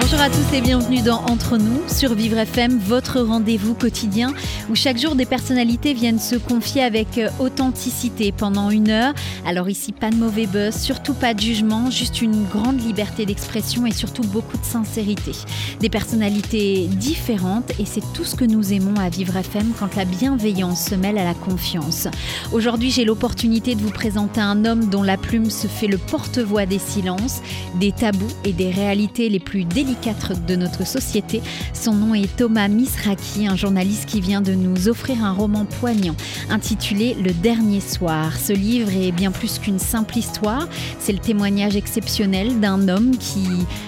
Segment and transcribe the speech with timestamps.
[0.00, 4.32] Bonjour à tous et bienvenue dans Entre nous sur Vivre FM, votre rendez-vous quotidien
[4.68, 9.14] où chaque jour des personnalités viennent se confier avec euh, authenticité pendant une heure.
[9.46, 13.86] Alors ici, pas de mauvais buzz, surtout pas de jugement, juste une grande liberté d'expression
[13.86, 15.32] et surtout beaucoup de sincérité.
[15.80, 20.04] Des personnalités différentes et c'est tout ce que nous aimons à Vivre FM quand la
[20.04, 22.06] bienveillance se mêle à la confiance.
[22.52, 26.66] Aujourd'hui, j'ai l'opportunité de vous présenter un homme dont la plume se fait le porte-voix
[26.66, 27.40] des silences,
[27.80, 31.40] des tabous et des réalités les plus délicate de notre société.
[31.72, 36.14] Son nom est Thomas Misraki, un journaliste qui vient de nous offrir un roman poignant
[36.50, 38.36] intitulé Le Dernier Soir.
[38.36, 40.68] Ce livre est bien plus qu'une simple histoire,
[41.00, 43.46] c'est le témoignage exceptionnel d'un homme qui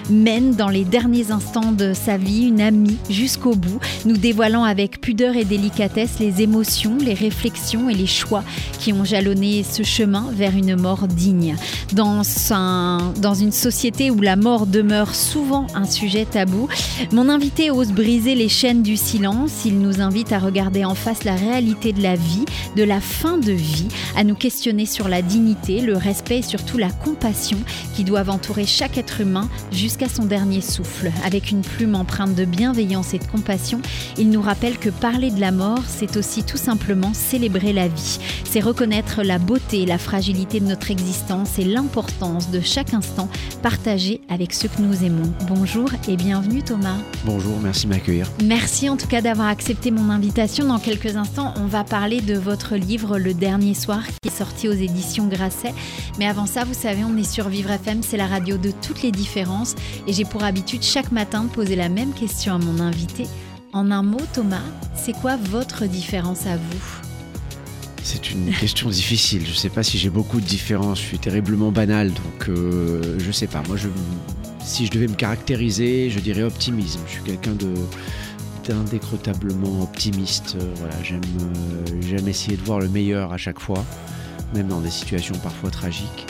[0.09, 4.99] mène dans les derniers instants de sa vie une amie jusqu'au bout, nous dévoilant avec
[4.99, 8.43] pudeur et délicatesse les émotions, les réflexions et les choix
[8.79, 11.55] qui ont jalonné ce chemin vers une mort digne.
[11.93, 16.67] Dans, un, dans une société où la mort demeure souvent un sujet tabou.
[17.11, 19.65] Mon invité ose briser les chaînes du silence.
[19.65, 23.37] Il nous invite à regarder en face la réalité de la vie, de la fin
[23.37, 27.57] de vie, à nous questionner sur la dignité, le respect et surtout la compassion
[27.95, 31.11] qui doivent entourer chaque être humain jusqu'à son dernier souffle.
[31.25, 33.81] Avec une plume empreinte de bienveillance et de compassion,
[34.17, 38.19] il nous rappelle que parler de la mort, c'est aussi tout simplement célébrer la vie.
[38.45, 43.27] C'est reconnaître la beauté la fragilité de notre existence et l'importance de chaque instant
[43.61, 45.08] partagé avec ceux que nous aimons.
[45.09, 46.97] Bonjour bonjour et bienvenue Thomas.
[47.25, 48.29] Bonjour, merci de m'accueillir.
[48.43, 50.65] Merci en tout cas d'avoir accepté mon invitation.
[50.65, 54.67] Dans quelques instants, on va parler de votre livre Le Dernier Soir qui est sorti
[54.67, 55.73] aux éditions Grasset.
[56.17, 59.01] Mais avant ça, vous savez, on est sur Vivre FM, c'est la radio de toutes
[59.01, 59.75] les différences.
[60.07, 63.25] Et j'ai pour habitude chaque matin de poser la même question à mon invité.
[63.73, 64.63] En un mot, Thomas,
[64.95, 67.01] c'est quoi votre différence à vous?
[68.03, 69.43] C'est une question difficile.
[69.45, 70.99] Je ne sais pas si j'ai beaucoup de différences.
[70.99, 73.61] Je suis terriblement banal, donc euh, je ne sais pas.
[73.67, 73.87] Moi, je,
[74.69, 76.99] si je devais me caractériser, je dirais optimisme.
[77.07, 77.73] Je suis quelqu'un de
[78.67, 80.55] d'indécrotablement optimiste.
[80.59, 83.83] Euh, voilà, j'aime euh, j'aime essayer de voir le meilleur à chaque fois,
[84.53, 86.27] même dans des situations parfois tragiques.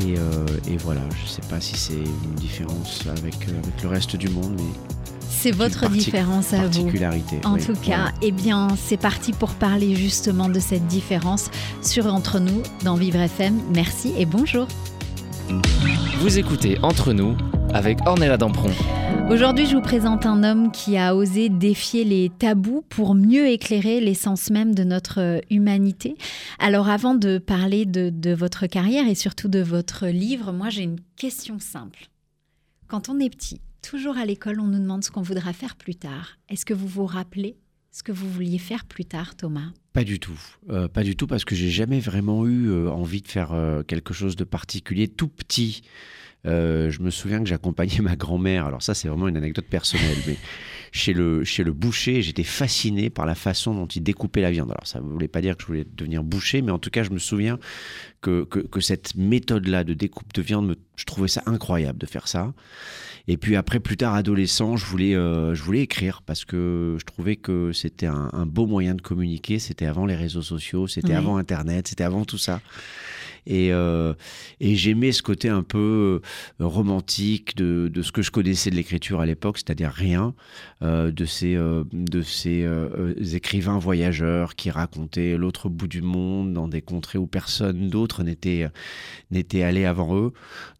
[0.00, 3.88] Et, euh, et voilà, je ne sais pas si c'est une différence avec, avec le
[3.88, 4.90] reste du monde, mais
[5.28, 6.88] c'est votre différence à vous.
[7.44, 11.50] En tout cas, eh bien, c'est parti pour parler justement de cette différence
[11.82, 13.60] sur Entre nous dans Vivre FM.
[13.72, 14.66] Merci et bonjour.
[16.18, 17.36] Vous écoutez Entre nous
[17.72, 18.70] avec Ornella Dampron.
[19.30, 24.00] Aujourd'hui, je vous présente un homme qui a osé défier les tabous pour mieux éclairer
[24.00, 26.16] l'essence même de notre euh, humanité.
[26.58, 30.82] Alors avant de parler de, de votre carrière et surtout de votre livre, moi j'ai
[30.82, 32.08] une question simple.
[32.88, 35.94] Quand on est petit, toujours à l'école, on nous demande ce qu'on voudra faire plus
[35.94, 36.36] tard.
[36.48, 37.56] Est-ce que vous vous rappelez
[37.92, 39.70] ce que vous vouliez faire plus tard, Thomas?
[39.92, 40.40] Pas du tout.
[40.70, 43.82] Euh, pas du tout parce que j'ai jamais vraiment eu euh, envie de faire euh,
[43.82, 45.82] quelque chose de particulier tout petit.
[46.44, 48.66] je me souviens que j'accompagnais ma grand-mère.
[48.66, 50.38] Alors ça, c'est vraiment une anecdote personnelle, mais
[50.92, 54.70] chez le, chez le boucher, j'étais fasciné par la façon dont il découpait la viande.
[54.70, 57.02] Alors ça ne voulait pas dire que je voulais devenir boucher, mais en tout cas,
[57.02, 57.58] je me souviens
[58.20, 62.52] que, que, cette méthode-là de découpe de viande, je trouvais ça incroyable de faire ça.
[63.26, 67.04] Et puis après, plus tard, adolescent, je voulais, euh, je voulais écrire parce que je
[67.04, 69.58] trouvais que c'était un, beau moyen de communiquer.
[69.58, 72.60] C'était avant les réseaux sociaux, c'était avant Internet, c'était avant tout ça.
[73.46, 74.14] Et, euh,
[74.60, 76.20] et j'aimais ce côté un peu
[76.60, 80.32] euh, romantique de, de, ce que je connaissais de l'écriture à l'époque, c'est-à-dire rien,
[80.82, 81.54] de ces,
[81.92, 82.66] de ces
[83.34, 88.68] écrivains voyageurs qui racontaient l'autre bout du monde dans des contrées où personne d'autre n'était,
[89.30, 90.32] n'était allé avant eux.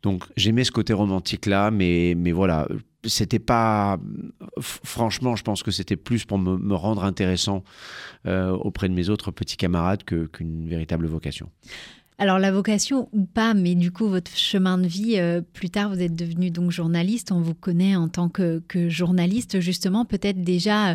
[0.03, 2.67] Donc j'aimais ce côté romantique-là, mais, mais voilà,
[3.05, 3.99] c'était pas
[4.61, 7.63] franchement je pense que c'était plus pour me rendre intéressant
[8.27, 11.49] auprès de mes autres petits camarades qu'une véritable vocation
[12.23, 15.89] alors la vocation ou pas, mais du coup votre chemin de vie, euh, plus tard
[15.89, 20.91] vous êtes devenu donc journaliste, on vous connaît en tant que, journaliste justement, peut-être déjà
[20.91, 20.95] euh,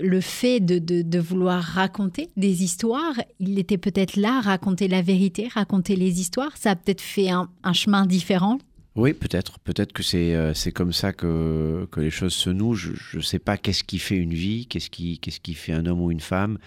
[0.00, 5.96] le fait de, vouloir raconter des histoires, il était peut-être là, raconter la vérité, raconter
[5.96, 8.58] les histoires, ça a peut-être fait un chemin différent
[8.96, 9.58] oui, peut-être.
[9.58, 12.74] Peut-être que c'est euh, c'est comme ça que, les choses se nouent.
[12.74, 15.86] Je ne sais pas qu'est-ce qui fait une vie, qu'est-ce qui, qu'est-ce qui fait un
[15.86, 16.58] homme ou une femme,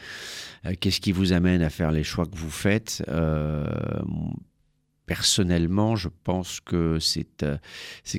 [0.65, 3.01] euh, qu'est-ce qui vous amène à faire les choix que vous faites.
[3.07, 3.65] Euh,
[5.07, 7.57] personnellement, je pense que c'est euh,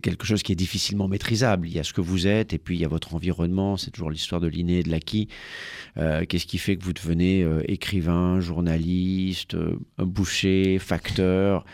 [0.03, 1.69] quelque chose qui est difficilement maîtrisable.
[1.69, 3.77] Il y a ce que vous êtes et puis il y a votre environnement.
[3.77, 5.29] C'est toujours l'histoire de l'inné et de l'acquis.
[5.99, 11.65] Euh, Qu'est-ce qui fait que vous devenez euh, écrivain, journaliste, euh, boucher, facteur?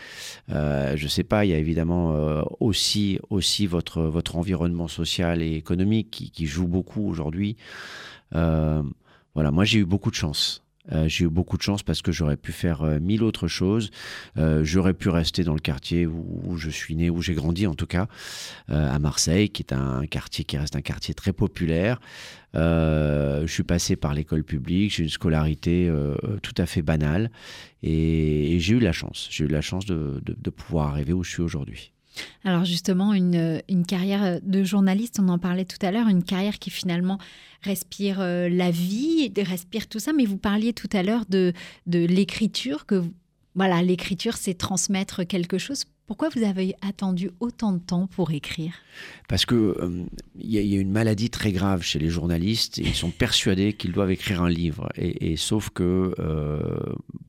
[0.49, 1.45] Je ne sais pas.
[1.45, 6.45] Il y a évidemment euh, aussi, aussi votre, votre environnement social et économique qui, qui
[6.45, 7.55] joue beaucoup aujourd'hui.
[8.35, 8.83] Euh,
[9.33, 10.64] voilà, moi j'ai eu beaucoup de chance.
[10.91, 13.91] Euh, j'ai eu beaucoup de chance parce que j'aurais pu faire euh, mille autres choses.
[14.37, 17.75] Euh, j'aurais pu rester dans le quartier où, je suis né, où j'ai grandi en
[17.75, 18.07] tout cas,
[18.69, 21.99] à Marseille, qui est un quartier qui reste un quartier très populaire.
[22.53, 25.91] Je suis passé par l'école publique, j'ai une scolarité
[26.41, 27.29] tout à fait banale
[27.83, 29.27] et, j'ai eu la chance.
[29.31, 31.91] J'ai eu la chance de, de, de pouvoir arriver où je suis aujourd'hui.
[32.43, 36.59] Alors justement, une, une, carrière de journaliste, on en parlait tout à l'heure, une carrière
[36.59, 37.17] qui finalement
[37.61, 41.53] respire euh, la vie, respire tout ça, mais vous parliez tout à l'heure de,
[41.87, 43.03] de l'écriture, que
[43.55, 45.85] voilà, l'écriture, c'est transmettre quelque chose.
[46.07, 48.73] Pourquoi vous avez attendu autant de temps pour écrire?
[49.27, 49.75] Parce que
[50.35, 52.77] il euh, y, y, a une maladie très grave chez les journalistes.
[52.77, 54.89] ils sont persuadés qu'ils doivent écrire un livre.
[54.97, 56.79] Et, sauf que euh,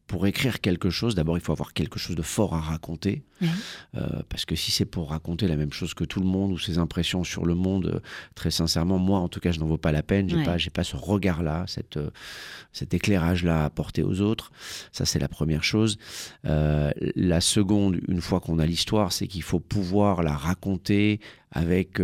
[0.06, 3.24] pour écrire quelque chose, d'abord il faut avoir quelque chose de fort à raconter.
[3.42, 6.58] Euh, parce que si c'est pour raconter la même chose que tout le monde ou
[6.58, 8.00] ses impressions sur le monde, euh,
[8.34, 10.28] très sincèrement, moi en tout cas, je n'en vaux pas la peine.
[10.30, 10.70] J'ai Ouais.
[10.72, 11.66] pas, ce regard-là,
[11.96, 12.10] euh,
[12.72, 14.52] cet éclairage-là à apporter aux autres.
[14.92, 15.98] Ça, c'est la première chose.
[16.44, 21.20] Euh, la seconde, une fois qu'on a l'histoire, c'est qu'il faut pouvoir la raconter
[21.50, 22.00] avec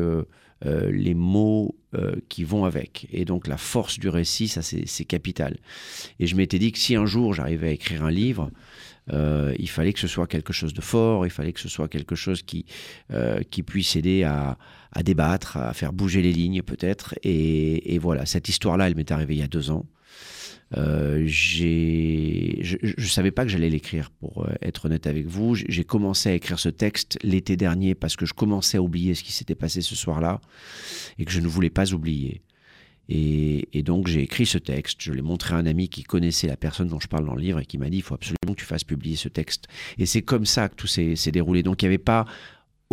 [0.64, 3.08] euh, les mots euh, qui vont avec.
[3.12, 5.56] Et donc la force du récit, ça c'est capital.
[6.20, 8.50] Et je m'étais dit que si un jour j'arrivais à écrire un livre,
[9.12, 11.88] euh, il fallait que ce soit quelque chose de fort, il fallait que ce soit
[11.88, 12.66] quelque chose qui,
[13.50, 14.56] qui puisse aider à,
[14.92, 17.14] à débattre, à faire bouger les lignes peut-être.
[17.24, 19.86] Et voilà, cette histoire-là, elle m'est arrivée il y a deux ans.
[20.76, 25.54] Euh, je ne savais pas que j'allais l'écrire, pour euh, être honnête avec vous.
[25.54, 29.22] J'ai commencé à écrire ce texte l'été dernier parce que je commençais à oublier ce
[29.22, 30.40] qui s'était passé ce soir-là
[31.18, 32.42] et que je ne voulais pas oublier.
[33.08, 36.46] Et, et donc j'ai écrit ce texte, je l'ai montré à un ami qui connaissait
[36.46, 38.54] la personne dont je parle dans le livre et qui m'a dit il faut absolument
[38.54, 39.66] que tu fasses publier ce texte.
[39.98, 41.62] Et c'est comme ça que tout s'est déroulé.
[41.62, 42.26] Donc il n'y avait pas,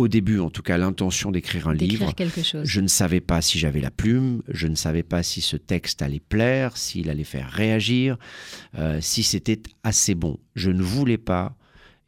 [0.00, 2.12] au début en tout cas, l'intention d'écrire un livre.
[2.14, 2.64] Quelque chose.
[2.64, 6.02] Je ne savais pas si j'avais la plume, je ne savais pas si ce texte
[6.02, 8.16] allait plaire, s'il allait faire réagir,
[8.78, 10.38] euh, si c'était assez bon.
[10.54, 11.54] Je ne voulais pas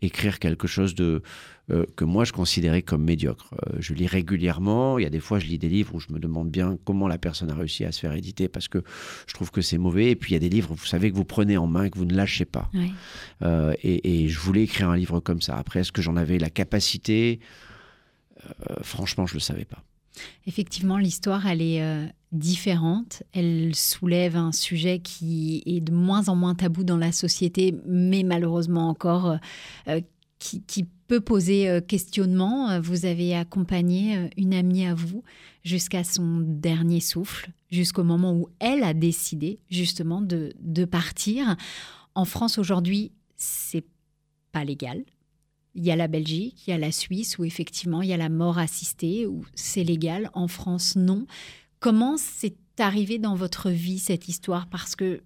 [0.00, 1.23] écrire quelque chose de
[1.71, 3.55] euh, que moi je considérais comme médiocre.
[3.67, 6.12] Euh, je lis régulièrement, il y a des fois je lis des livres où je
[6.12, 8.83] me demande bien comment la personne a réussi à se faire éditer parce que
[9.27, 10.11] je trouve que c'est mauvais.
[10.11, 11.99] Et puis il y a des livres, vous savez, que vous prenez en main, que
[11.99, 12.71] vous ne lâchez pas.
[13.43, 15.56] Euh, et, et je voulais écrire un livre comme ça.
[15.56, 17.39] Après, est-ce que j'en avais la capacité?
[18.83, 19.83] Franchement, je ne le savais pas.
[20.47, 23.23] Effectivement, l'histoire, elle est euh, différente.
[23.33, 28.23] Elle soulève un sujet qui est de moins en moins tabou dans la société, mais
[28.23, 29.37] malheureusement encore euh,
[29.89, 30.00] euh,
[30.39, 32.71] qui, peut poser euh, questionnement.
[32.71, 35.23] Euh, Vous avez accompagné euh, une amie à vous
[35.62, 41.56] jusqu'à son dernier souffle, jusqu'au moment où elle a décidé justement de, de partir.
[42.15, 43.85] En France aujourd'hui, c'est
[44.53, 45.05] pas légal.
[45.75, 48.19] Il y a la Belgique, il y a la Suisse où effectivement il y a
[48.19, 50.31] la mort assistée, où c'est légal.
[50.35, 51.27] En France, non.
[51.81, 54.67] Comment c'est arrivé dans votre vie cette histoire?
[54.67, 55.23] Parce que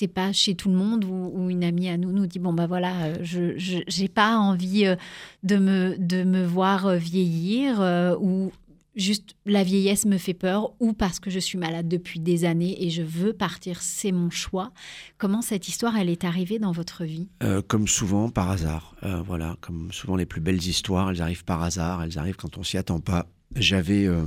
[0.00, 2.66] c'est pas chez tout le monde où, une amie à nous nous dit bon bah
[2.66, 4.96] voilà, euh, je j'ai pas envie euh,
[5.42, 7.80] de me de me voir euh, vieillir
[8.18, 8.50] ou
[8.96, 12.84] juste la vieillesse me fait peur ou parce que je suis malade depuis des années
[12.84, 14.72] et je veux partir, c'est mon choix.
[15.18, 17.28] Comment cette histoire, elle est arrivée dans votre vie?
[17.42, 18.94] Euh, Comme souvent, par hasard.
[19.02, 22.58] Euh, voilà, comme souvent les plus belles histoires, elles arrivent par hasard, elles arrivent quand
[22.58, 23.26] on s'y attend pas.
[23.56, 24.26] J'avais euh,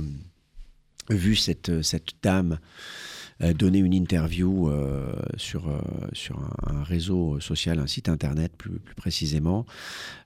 [1.10, 2.58] vu cette, cette dame
[3.40, 5.80] donner une interview euh, sur, euh,
[6.12, 9.66] sur un, réseau social, un site internet plus, plus précisément.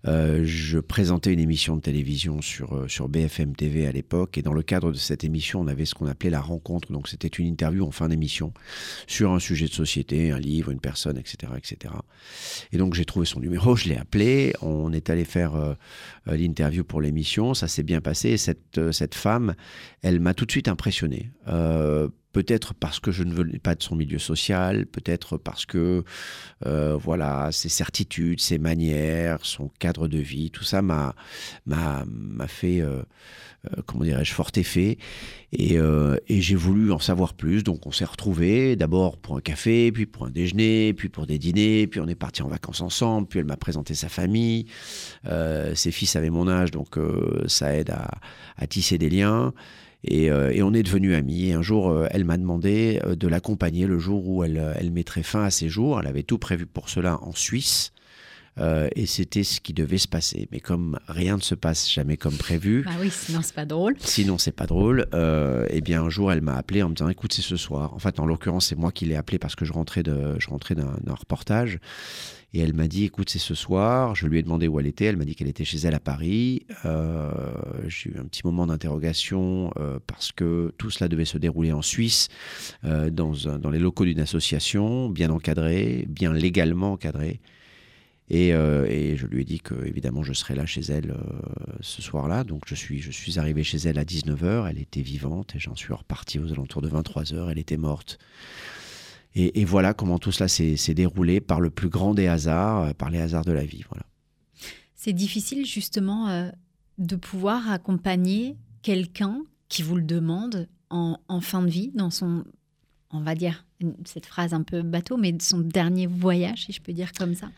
[0.06, 4.42] Euh, je présentais une émission de télévision sur, euh, sur BFM TV à l'époque et
[4.42, 6.92] dans le cadre de cette émission, on avait ce qu'on appelait la rencontre.
[6.92, 8.52] Donc c'était une interview en fin d'émission
[9.06, 11.52] sur un sujet de société, un livre, une personne, etc.
[11.56, 11.94] etc.
[12.72, 15.74] Et donc j'ai trouvé son numéro, je l'ai appelé, on est allé faire euh,
[16.36, 18.30] l'interview pour l'émission, ça s'est bien passé.
[18.30, 19.54] Et cette, euh, cette femme,
[20.02, 21.30] elle m'a tout de suite impressionné.
[21.48, 26.04] Euh, peut-être parce que je ne venais pas de son milieu social, peut-être parce que
[26.66, 31.14] euh, voilà ses certitudes, ses manières, son cadre de vie, tout ça m'a
[31.66, 32.04] m'a
[32.48, 33.02] fait euh,
[33.66, 34.98] euh, comment dirais-je fort effet
[35.52, 35.78] et,
[36.28, 37.64] j'ai voulu en savoir plus.
[37.64, 41.38] Donc on s'est retrouvés d'abord pour un café, puis pour un déjeuner, puis pour des
[41.38, 43.26] dîners, puis on est parti en vacances ensemble.
[43.26, 44.66] Puis elle m'a présenté sa famille,
[45.74, 46.98] ses fils avaient mon âge, donc
[47.46, 47.90] ça aide
[48.56, 49.54] à tisser des liens.
[50.04, 51.48] Et, euh, et, on est devenus amis.
[51.48, 54.90] Et un jour, euh, elle m'a demandé euh, de l'accompagner le jour où elle, elle,
[54.92, 56.00] mettrait fin à ses jours.
[56.00, 57.92] Elle avait tout prévu pour cela en Suisse.
[58.96, 60.48] Et c'était ce qui devait se passer.
[60.50, 62.82] Mais comme rien ne se passe jamais comme prévu.
[62.84, 63.94] Bah oui, sinon c'est pas drôle.
[64.00, 65.06] Sinon c'est pas drôle.
[65.70, 67.94] Et bien un jour elle m'a appelé en me disant écoute c'est ce soir.
[67.94, 70.48] En fait en l'occurrence c'est moi qui l'ai appelé parce que je rentrais de je
[70.48, 71.78] rentrais d'un reportage.
[72.54, 74.14] Et elle m'a dit, écoute, c'est ce soir.
[74.14, 75.04] Je lui ai demandé où elle était.
[75.04, 76.64] Elle m'a dit qu'elle était chez elle à Paris.
[76.86, 77.30] Euh,
[77.88, 81.82] j'ai eu un petit moment d'interrogation euh, parce que tout cela devait se dérouler en
[81.82, 82.28] Suisse,
[82.84, 87.40] euh, dans, dans, les locaux d'une association, bien encadrée, bien légalement encadrée.
[88.30, 91.16] Et, et, je lui ai dit que évidemment je serais là chez elle
[91.80, 92.44] ce soir-là.
[92.44, 94.68] Donc je suis, je suis arrivé chez elle à 19h.
[94.68, 97.50] Elle était vivante et j'en suis reparti aux alentours de 23h.
[97.50, 98.18] Elle était morte.
[99.34, 103.10] Et, voilà comment tout cela s'est déroulé par le plus grand des hasards, euh, par
[103.10, 103.84] les hasards de la vie.
[103.88, 104.04] Voilà.
[104.96, 106.50] C'est difficile justement euh,
[106.98, 112.44] de pouvoir accompagner quelqu'un qui vous le demande en, fin de vie, dans son,
[113.10, 113.66] on va dire,
[114.06, 117.50] cette phrase un peu bateau, mais son dernier voyage, si je peux dire comme ça.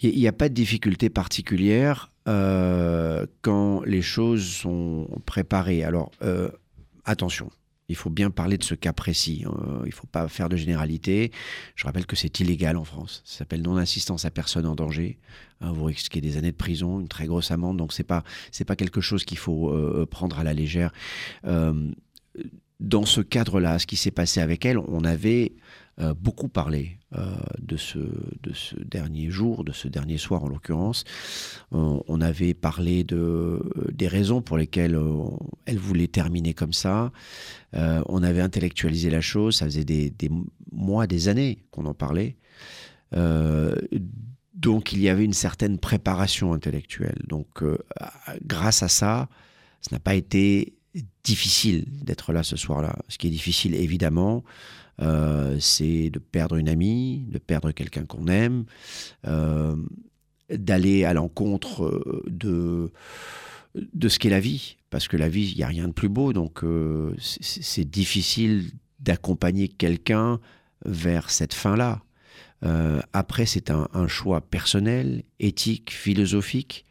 [0.00, 5.84] Il n'y a pas de difficulté particulière euh, quand les choses sont préparées.
[5.84, 6.10] Alors,
[7.04, 7.50] attention,
[7.88, 9.44] il faut bien parler de ce cas précis.
[9.46, 11.32] Euh, il ne faut pas faire de généralité.
[11.74, 13.22] Je rappelle que c'est illégal en France.
[13.24, 15.18] Ça s'appelle non-assistance à personne en danger.
[15.60, 17.78] Hein, vous risquez des années de prison, une très grosse amende.
[17.78, 20.92] Donc c'est pas c'est pas quelque chose qu'il faut euh, prendre à la légère.
[21.46, 21.90] Euh,
[22.78, 25.52] dans ce cadre-là, ce qui s'est passé avec elle, on avait
[26.00, 30.48] euh, beaucoup parlé euh, de, ce, de ce dernier jour, de ce dernier soir en
[30.48, 31.02] l'occurrence.
[31.72, 33.60] on avait parlé de,
[33.92, 35.24] des raisons pour lesquelles euh,
[35.66, 37.10] elle voulait terminer comme ça.
[37.72, 40.30] on avait intellectualisé la chose, ça faisait des, des
[40.70, 42.36] mois, des années qu'on en parlait.
[44.54, 47.20] donc il y avait une certaine préparation intellectuelle.
[47.26, 47.64] Donc
[48.44, 49.28] grâce à ça,
[49.80, 50.74] ce n'a pas été
[51.24, 52.96] difficile d'être là ce soir-là.
[53.08, 54.44] Ce qui est difficile, évidemment,
[55.00, 58.64] euh, c'est de perdre une amie, de perdre quelqu'un qu'on aime,
[59.26, 59.76] euh,
[60.50, 62.90] d'aller à l'encontre euh, de,
[63.74, 64.76] de ce qu'est la vie.
[64.90, 66.64] Parce que la vie, il n'y a rien de plus beau, donc
[67.20, 70.40] c'est difficile d'accompagner quelqu'un
[70.86, 72.00] vers cette fin-là.
[73.12, 76.86] après, c'est un, choix personnel, éthique, philosophique.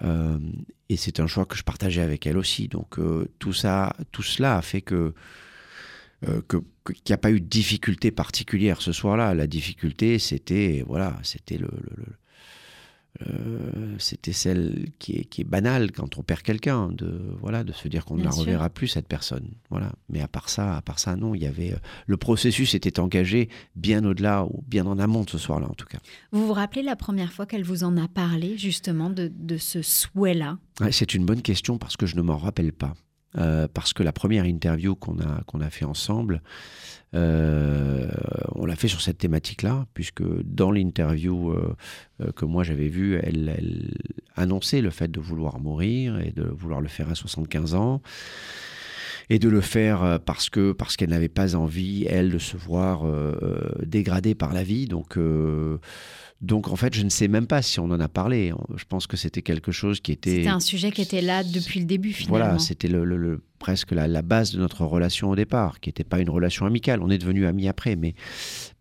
[0.00, 2.68] et c'est un choix que je partageais avec elle aussi.
[2.68, 3.00] Donc
[3.40, 5.12] tout ça, tout cela a fait que
[6.26, 9.34] euh, qu'il n'y a pas eu de difficulté particulière ce soir-là.
[9.34, 11.68] La difficulté, c'était voilà, c'était le,
[13.26, 17.72] euh, c'était celle qui est, qui est, banale quand on perd quelqu'un, de voilà, de
[17.72, 19.50] se dire qu'on ne la reverra plus cette personne.
[19.70, 19.92] Voilà.
[20.08, 23.00] Mais à part ça, à part ça, non, il y avait euh, le processus était
[23.00, 25.98] engagé bien au-delà ou bien en amont de ce soir-là en tout cas.
[26.30, 29.82] Vous vous rappelez la première fois qu'elle vous en a parlé justement de, de ce
[29.82, 30.58] souhait-là?
[30.92, 32.94] C'est une bonne question parce que je ne m'en rappelle pas.
[33.36, 36.42] Euh, parce que la première interview qu'on a, fait ensemble,
[37.14, 38.10] euh,
[38.54, 43.92] on l'a fait sur cette thématique-là, puisque dans l'interview euh, que moi j'avais vue, elle,
[44.34, 48.00] annonçait le fait de vouloir mourir et de vouloir le faire à 75 ans.
[49.30, 53.02] Et de le faire parce que parce qu'elle n'avait pas envie, elle, de se voir
[53.84, 54.86] dégradée par la vie.
[54.86, 55.18] Donc
[56.40, 58.52] donc en fait, je ne sais même pas si on en a parlé.
[58.76, 60.36] Je pense que c'était quelque chose qui était...
[60.36, 62.44] C'était un sujet qui était là depuis le début finalement.
[62.44, 66.30] Voilà, c'était le, presque la, base de notre relation au départ, qui n'était pas une
[66.30, 67.02] relation amicale.
[67.02, 68.14] On est devenus amis après, mais,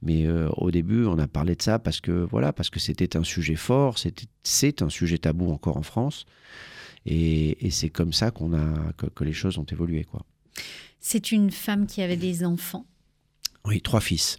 [0.03, 3.17] mais euh, au début, on a parlé de ça parce que voilà, parce que c'était
[3.17, 3.95] un sujet fort,
[4.43, 6.25] c'est un sujet tabou encore en France.
[7.07, 10.03] Et, c'est comme ça qu'on a que, que, les choses ont évolué.
[10.03, 10.25] quoi.
[10.99, 12.85] C'est une femme qui avait des enfants
[13.65, 14.37] Oui, trois fils.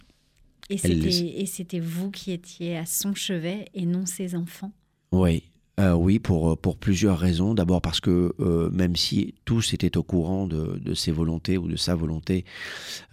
[0.69, 4.71] Et c'était vous qui étiez à son chevet et non ses enfants
[5.11, 5.43] Oui,
[5.79, 7.53] euh, oui, pour, pour plusieurs raisons.
[7.53, 11.77] D'abord parce que euh, même si tous étaient au courant de, ses volontés ou de
[11.77, 12.45] sa volonté,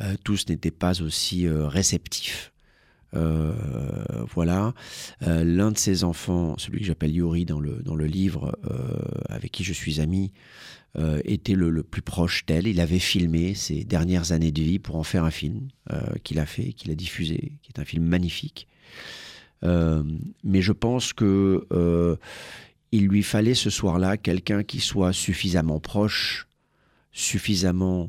[0.00, 2.52] euh, tous n'étaient pas aussi réceptifs.
[4.34, 4.74] Voilà.
[5.20, 8.56] L'un de ses enfants, celui que j'appelle Yuri dans le, dans le livre,
[9.28, 10.32] avec qui je suis ami,
[10.98, 12.66] euh, était le, plus proche d'elle.
[12.66, 16.38] Il avait filmé ses dernières années de vie pour en faire un film euh, qu'il
[16.38, 18.66] a fait, qu'il a diffusé, qui est un film magnifique.
[19.62, 20.02] Euh,
[20.42, 21.66] mais je pense que
[22.92, 26.46] il lui fallait ce soir-là quelqu'un qui soit suffisamment proche,
[27.12, 28.06] suffisamment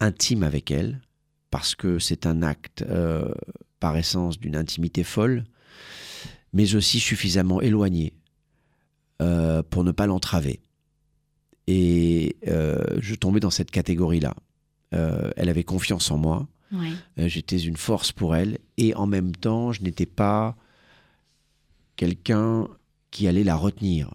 [0.00, 1.00] intime avec elle,
[1.50, 2.84] parce que c'est un acte
[3.80, 5.44] par essence d'une intimité folle,
[6.52, 8.12] mais aussi suffisamment éloigné
[9.70, 10.60] pour ne pas l'entraver.
[11.72, 14.34] Et euh, je tombais dans cette catégorie-là.
[14.92, 16.48] Euh, elle avait confiance en moi.
[16.72, 18.58] Euh, j'étais une force pour elle.
[18.76, 20.56] Et en même temps, je n'étais pas
[21.94, 22.66] quelqu'un
[23.12, 24.10] qui allait la retenir.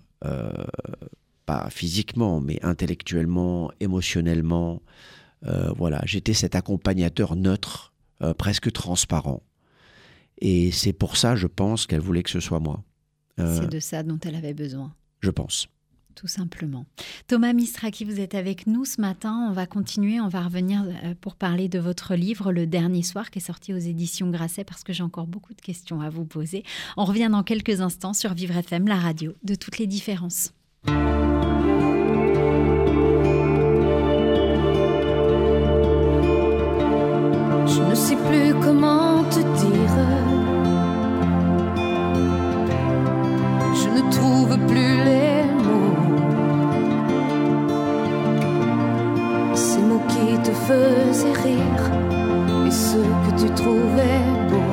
[1.45, 4.81] pas physiquement, mais intellectuellement, émotionnellement.
[5.77, 7.93] voilà, j'étais cet accompagnateur neutre,
[8.38, 9.43] presque transparent.
[10.39, 12.84] Et c'est pour ça, je pense, qu'elle voulait que ce soit moi.
[13.38, 14.94] C'est de ça dont elle avait besoin.
[15.20, 15.68] Je pense
[16.15, 16.86] tout simplement.
[17.27, 19.48] Thomas Mistraki, vous êtes avec nous ce matin.
[19.50, 23.30] On va continuer, on va revenir euh, pour parler de votre livre Le Dernier Soir
[23.30, 26.25] qui est sorti aux éditions Grasset parce que j'ai encore beaucoup de questions à vous
[26.25, 26.63] poser.
[26.98, 30.54] On revient dans quelques instants sur Vivre FM, la radio de toutes les différences.
[37.68, 39.75] Je ne sais plus comment te dire.
[44.46, 45.36] Trouve plus les
[50.44, 51.86] te faisait rire
[52.68, 54.72] et ce que tu trouvais beau.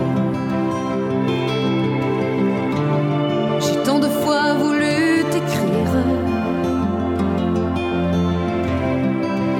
[3.60, 5.94] J'ai tant de fois voulu t'écrire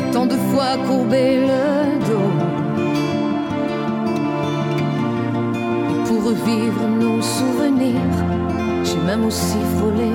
[0.00, 2.33] et tant de fois courbé le dos.
[6.07, 8.41] Pour revivre nos souvenirs,
[8.92, 10.11] j'ai même aussi frôlé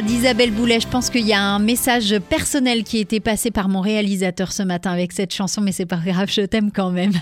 [0.00, 0.78] d'Isabelle Boulet.
[0.78, 4.52] Je pense qu'il y a un message personnel qui a été passé par mon réalisateur
[4.52, 7.12] ce matin avec cette chanson, mais c'est pas grave, je t'aime quand même.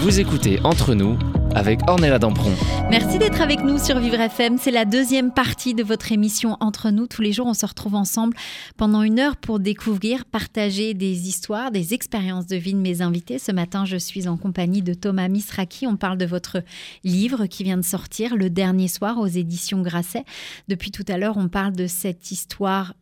[0.00, 1.18] Vous écoutez Entre nous
[1.54, 2.52] avec Ornella Dampron.
[2.90, 4.58] Merci d'être avec nous sur Vivre FM.
[4.58, 7.06] C'est la deuxième partie de votre émission Entre nous.
[7.06, 8.36] Tous les jours, on se retrouve ensemble
[8.76, 13.38] pendant une heure pour découvrir, partager des histoires, des expériences de vie de mes invités.
[13.38, 15.86] Ce matin, je suis en compagnie de Thomas Misraki.
[15.86, 16.62] On parle de votre
[17.04, 20.24] livre qui vient de sortir, Le Dernier Soir, aux éditions Grasset.
[20.68, 22.94] Depuis tout à l'heure, on parle de cette histoire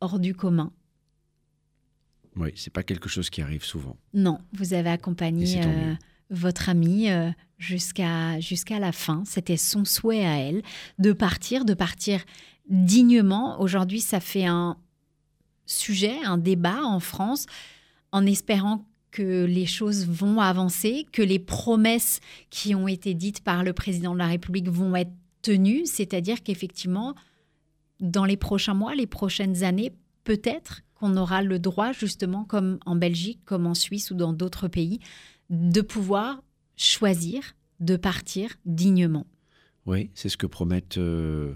[0.00, 0.72] hors du commun.
[2.36, 3.96] Oui, c'est pas quelque chose qui arrive souvent.
[4.14, 5.60] Non, vous avez accompagné
[6.32, 9.22] votre amie euh, jusqu'à jusqu'à la fin.
[9.24, 10.62] C'était son souhait à elle
[10.98, 12.24] de partir, de partir
[12.68, 13.60] dignement.
[13.60, 14.76] Aujourd'hui, ça fait un
[15.66, 17.46] sujet, un débat en France,
[18.10, 23.62] en espérant que les choses vont avancer, que les promesses qui ont été dites par
[23.62, 27.14] le président de la République vont être tenues, c'est-à-dire qu'effectivement,
[28.00, 29.92] dans les prochains mois, les prochaines années,
[30.24, 34.68] peut-être qu'on aura le droit, justement, comme en Belgique, comme en Suisse ou dans d'autres
[34.68, 35.00] pays,
[35.52, 36.42] de pouvoir
[36.76, 39.26] choisir de partir dignement.
[39.86, 41.54] Oui, c'est ce que promettent euh,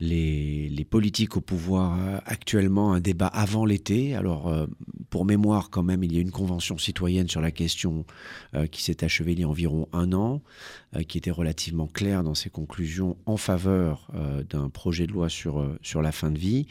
[0.00, 4.14] les, politiques au pouvoir euh, actuellement, un débat avant l'été.
[4.14, 4.66] Alors, euh,
[5.10, 8.04] pour mémoire, quand même, il y a une convention citoyenne sur la question
[8.70, 10.42] qui s'est achevée il y a environ un an,
[11.06, 14.10] qui était relativement claire dans ses conclusions en faveur
[14.50, 16.66] d'un projet de loi sur, sur la fin de vie.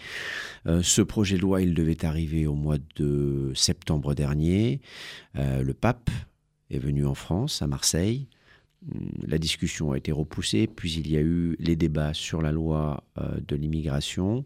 [0.65, 4.81] ce projet de loi, il devait arriver au mois de septembre dernier.
[5.35, 6.09] le pape
[6.69, 8.27] est venu en France, à Marseille.
[9.25, 13.03] La discussion a été repoussée, puis il y a eu les débats sur la loi
[13.17, 14.45] euh, de l'immigration.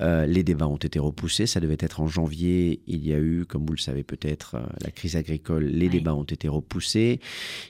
[0.00, 2.80] Euh, les débats ont été repoussés, ça devait être en janvier.
[2.86, 5.64] Il y a eu, comme vous le savez peut-être, euh, la crise agricole.
[5.64, 7.20] Les débats ont été repoussés.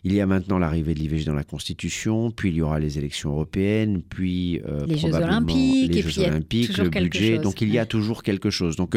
[0.05, 2.99] Il y a maintenant l'arrivée de l'IVG dans la Constitution, puis il y aura les
[2.99, 7.39] élections européennes, puis les Jeux Olympiques, les et Jeux puis Olympiques, le budget.
[7.39, 8.77] Donc il y a toujours quelque chose.
[8.77, 8.97] Donc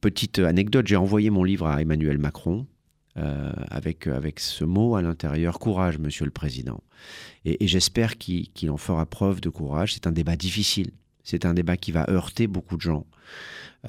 [0.00, 2.66] petite anecdote, j'ai envoyé mon livre à Emmanuel Macron.
[3.18, 6.80] Euh, avec, avec ce mot à l'intérieur, courage, Monsieur le Président.
[7.44, 9.94] Et, j'espère qu'il en fera preuve de courage.
[9.94, 10.92] C'est un débat difficile.
[11.24, 13.06] C'est un débat qui va heurter beaucoup de gens.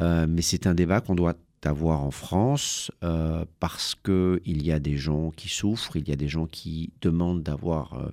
[0.02, 4.80] Euh, mais c'est un débat qu'on doit avoir en France euh, parce qu'il y a
[4.80, 8.12] des gens qui souffrent, il y a des gens qui demandent d'avoir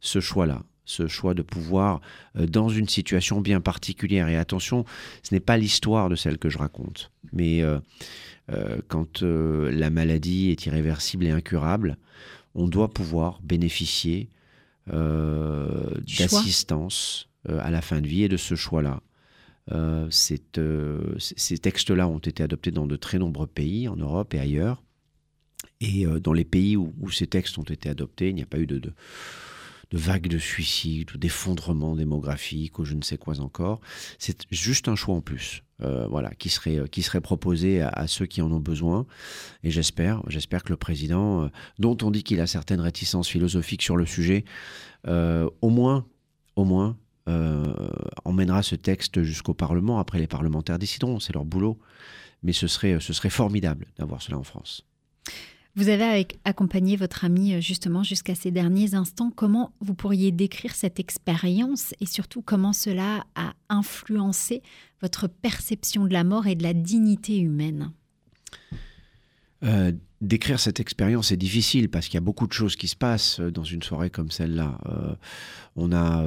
[0.00, 2.00] ce choix-là ce choix de pouvoir
[2.34, 4.28] dans une situation bien particulière.
[4.28, 4.84] Et attention,
[5.22, 7.78] ce n'est pas l'histoire de celle que je raconte, mais euh,
[8.88, 11.96] quand euh, la maladie est irréversible et incurable,
[12.54, 14.28] on doit pouvoir bénéficier
[14.92, 19.00] euh, d'assistance à la fin de vie et de ce choix-là.
[20.10, 20.38] ces
[21.58, 24.82] textes-là ont été adoptés dans de très nombreux pays, en Europe et ailleurs.
[25.80, 28.66] Et dans les pays où, ces textes ont été adoptés, il n'y a pas eu
[28.66, 28.92] de, de,
[29.90, 33.80] de vagues de suicides ou d'effondrement démographique ou je ne sais quoi encore.
[34.18, 35.62] C'est juste un choix en plus.
[35.82, 39.06] Euh, voilà, qui serait, euh, qui serait proposé à, ceux qui en ont besoin.
[39.64, 41.48] Et j'espère, j'espère que le président, euh,
[41.78, 44.44] dont on dit qu'il a certaines réticences philosophiques sur le sujet,
[45.06, 46.04] au moins,
[46.56, 46.98] au moins,
[48.24, 49.98] emmènera ce texte jusqu'au Parlement.
[49.98, 51.78] Après, les parlementaires décideront, c'est leur boulot.
[52.42, 54.84] Mais ce serait, ce serait formidable d'avoir cela en France.
[55.80, 59.32] Vous avez accompagné votre ami euh, justement jusqu'à ces derniers instants.
[59.34, 64.62] Comment vous pourriez décrire cette expérience et surtout comment cela a influencé
[65.00, 67.92] votre perception de la mort et de la dignité humaine?
[69.64, 72.96] Euh, Décrire cette expérience est difficile parce qu'il y a beaucoup de choses qui se
[72.96, 74.78] passent euh, dans une soirée comme celle-là.
[75.76, 76.26] on a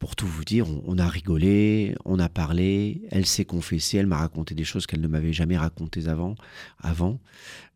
[0.00, 4.16] pour tout vous dire, on, a rigolé, on a parlé, elle s'est confessée, elle m'a
[4.16, 6.36] raconté des choses qu'elle ne m'avait jamais racontées avant.
[6.78, 7.20] avant.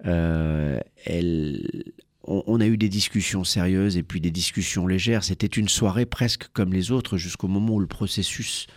[0.07, 1.85] Euh, elle,
[2.25, 5.23] on, a eu des discussions sérieuses et puis des discussions légères.
[5.23, 8.69] C'était une soirée presque comme les autres jusqu'au moment où le processus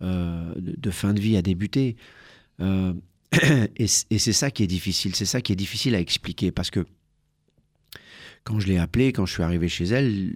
[0.00, 1.96] euh, de, fin de vie a débuté.
[2.60, 2.94] Euh,
[3.76, 6.70] et, et c'est ça qui est difficile, c'est ça qui est difficile à expliquer parce
[6.70, 6.86] que
[8.44, 10.34] quand je l'ai appelée, quand je suis arrivé chez elle,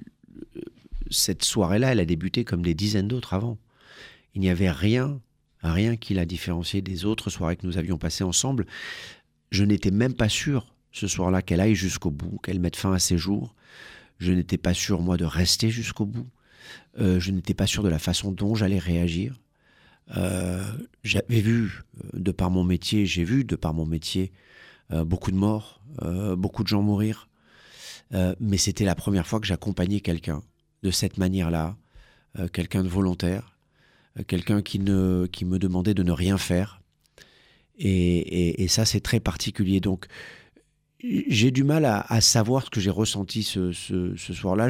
[1.12, 3.58] cette soirée-là, elle a débuté comme des dizaines d'autres avant.
[4.34, 5.20] Il n'y avait rien,
[5.62, 8.66] rien qui la différenciait des autres soirées que nous avions passées ensemble.
[9.50, 12.98] Je n'étais même pas sûr ce soir-là qu'elle aille jusqu'au bout, qu'elle mette fin à
[12.98, 13.54] ses jours.
[14.18, 16.28] Je n'étais pas sûr, moi, de rester jusqu'au bout.
[16.98, 19.40] Euh, je n'étais pas sûr de la façon dont j'allais réagir.
[20.16, 20.64] Euh,
[21.02, 24.32] j'avais vu, euh, de par mon métier, j'ai vu, de par mon métier,
[25.06, 25.80] beaucoup de morts,
[26.36, 27.30] beaucoup de gens mourir.
[28.40, 30.42] mais c'était la première fois que j'accompagnais quelqu'un
[30.82, 31.76] de cette manière-là,
[32.38, 33.54] euh, quelqu'un de volontaire,
[34.18, 36.80] euh, quelqu'un qui, ne, qui me demandait de ne rien faire.
[37.78, 39.80] Et, ça, c'est très particulier.
[39.80, 40.06] Donc,
[41.00, 43.72] j'ai du mal à, savoir ce que j'ai ressenti ce,
[44.16, 44.68] soir-là.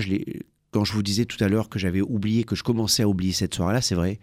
[0.71, 3.33] quand je vous disais tout à l'heure que j'avais oublié, que je commençais à oublier
[3.33, 4.19] cette soirée-là, c'est vrai.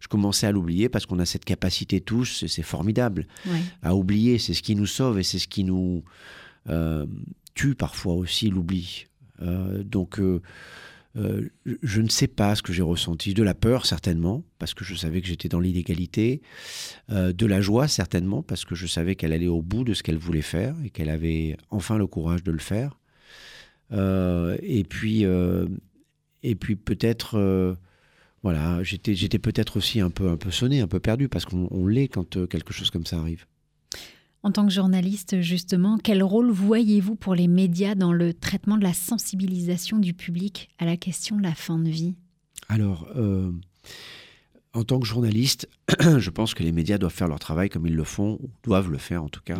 [0.00, 3.26] Je commençais à l'oublier parce qu'on a cette capacité tous, c'est formidable,
[3.82, 4.38] à oublier.
[4.38, 6.04] C'est ce qui nous sauve et c'est ce qui nous
[6.68, 7.06] euh,
[7.54, 9.06] tue parfois aussi, l'oubli.
[9.40, 10.40] donc, euh,
[11.14, 13.34] je ne sais pas ce que j'ai ressenti.
[13.34, 16.42] De la peur, certainement, parce que je savais que j'étais dans l'illégalité.
[17.10, 20.02] Euh, de la joie, certainement, parce que je savais qu'elle allait au bout de ce
[20.02, 22.98] qu'elle voulait faire et qu'elle avait enfin le courage de le faire.
[23.92, 25.24] Euh, et puis,
[26.42, 27.76] et puis peut-être,
[28.42, 32.08] voilà, j'étais peut-être aussi un peu, un peu sonné, un peu perdu, parce qu'on l'est
[32.08, 33.46] quand quelque chose comme ça arrive.
[34.42, 38.84] En tant que journaliste, justement, quel rôle voyez-vous pour les médias dans le traitement de
[38.84, 42.14] la sensibilisation du public à la question de la fin de vie?
[42.68, 43.50] Alors, euh,
[44.74, 45.68] en tant que journaliste,
[46.00, 48.90] je pense que les médias doivent faire leur travail comme ils le font, ou doivent
[48.90, 49.58] le faire en tout cas,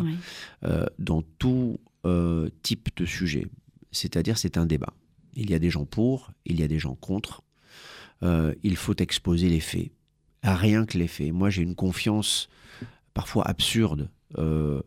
[0.63, 3.47] euh, dans tout euh, type de sujet.
[3.91, 4.93] C'est-à-dire, c'est un débat.
[5.33, 7.43] Il y a des gens pour, il y a des gens contre.
[8.21, 9.91] il faut exposer les faits.
[10.41, 11.33] Rien que les faits.
[11.33, 12.49] Moi, j'ai une confiance
[13.13, 14.81] parfois absurde euh,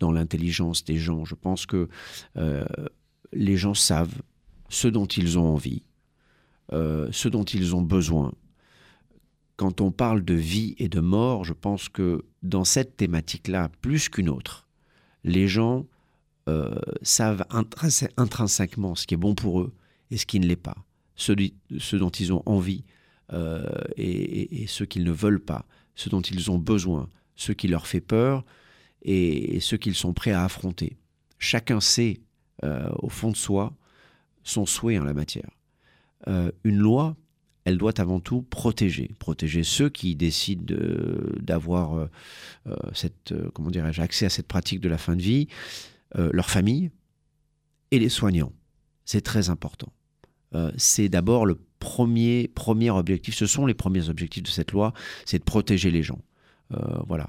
[0.00, 1.24] dans l'intelligence des gens.
[1.24, 1.88] Je pense que
[2.36, 2.64] euh,
[3.32, 4.22] les gens savent
[4.68, 5.82] ce dont ils ont envie,
[6.70, 8.32] ce dont ils ont besoin.
[9.56, 14.10] Quand on parle de vie et de mort, je pense que dans cette thématique-là, plus
[14.10, 14.68] qu'une autre,
[15.24, 15.86] les gens
[17.00, 19.72] savent intrinsèquement ce qui est bon pour eux
[20.10, 20.76] et ce qui ne l'est pas
[21.18, 22.84] ce, dont ils ont envie
[23.32, 27.86] euh, et, ce qu'ils ne veulent pas, ce dont ils ont besoin, ce qui leur
[27.86, 28.44] fait peur
[29.02, 30.96] et, ce qu'ils sont prêts à affronter.
[31.38, 32.20] Chacun sait
[32.64, 33.74] euh, au fond de soi
[34.42, 35.50] son souhait en la matière.
[36.26, 37.16] Euh, une loi,
[37.64, 40.74] elle doit avant tout protéger, protéger ceux qui décident
[41.38, 42.08] d'avoir
[43.52, 45.48] comment dirais-je, accès à cette pratique de la fin de vie,
[46.14, 46.90] leur famille
[47.90, 48.52] et les soignants.
[49.04, 49.92] C'est très important.
[50.54, 54.92] Euh, c'est d'abord le premier, premier objectif, ce sont les premiers objectifs de cette loi,
[55.24, 56.20] c'est de protéger les gens.
[56.72, 57.28] Euh, voilà.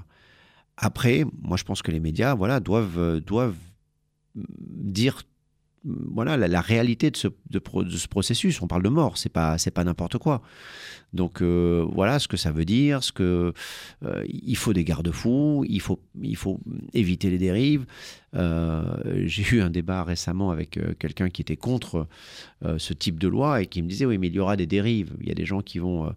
[0.80, 3.56] Après, moi je pense que les médias voilà, doivent, euh, doivent
[4.34, 5.22] dire
[5.84, 7.28] voilà la, réalité de ce,
[8.06, 8.60] processus.
[8.60, 10.42] On parle de mort, c'est pas pas n'importe quoi.
[11.14, 13.54] Donc euh, voilà ce que ça veut dire, ce que
[14.04, 16.60] euh, il faut des garde-fous, il faut
[16.92, 17.86] éviter les dérives.
[18.34, 22.06] J'ai eu un débat récemment avec quelqu'un qui était contre
[22.76, 25.16] ce type de loi et qui me disait oui mais il y aura des dérives.
[25.20, 26.14] Il y a des gens qui vont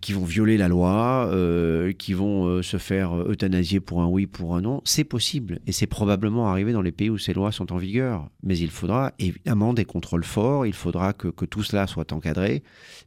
[0.00, 4.26] qui vont violer la loi, euh, qui vont euh, se faire euthanasier pour un oui,
[4.26, 4.80] pour un non.
[4.84, 8.28] C'est possible et c'est probablement arrivé dans les pays où ces lois sont en vigueur.
[8.42, 12.62] Mais il faudra évidemment des contrôles forts, il faudra que, tout cela soit encadré,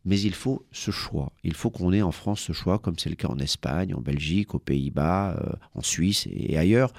[0.05, 1.31] mais il faut ce choix.
[1.43, 4.01] Il faut qu'on ait en France ce choix, comme c'est le cas en Espagne, en
[4.01, 5.39] Belgique, aux Pays-Bas,
[5.73, 6.93] en Suisse et ailleurs.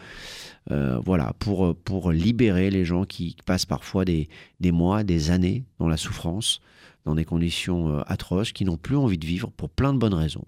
[0.69, 4.29] voilà, pour, pour libérer les gens qui passent parfois des,
[4.61, 6.61] des mois, des années dans la souffrance
[7.09, 10.13] dans des conditions euh, atroces, qui n'ont plus envie de vivre pour plein de bonnes
[10.13, 10.45] raisons,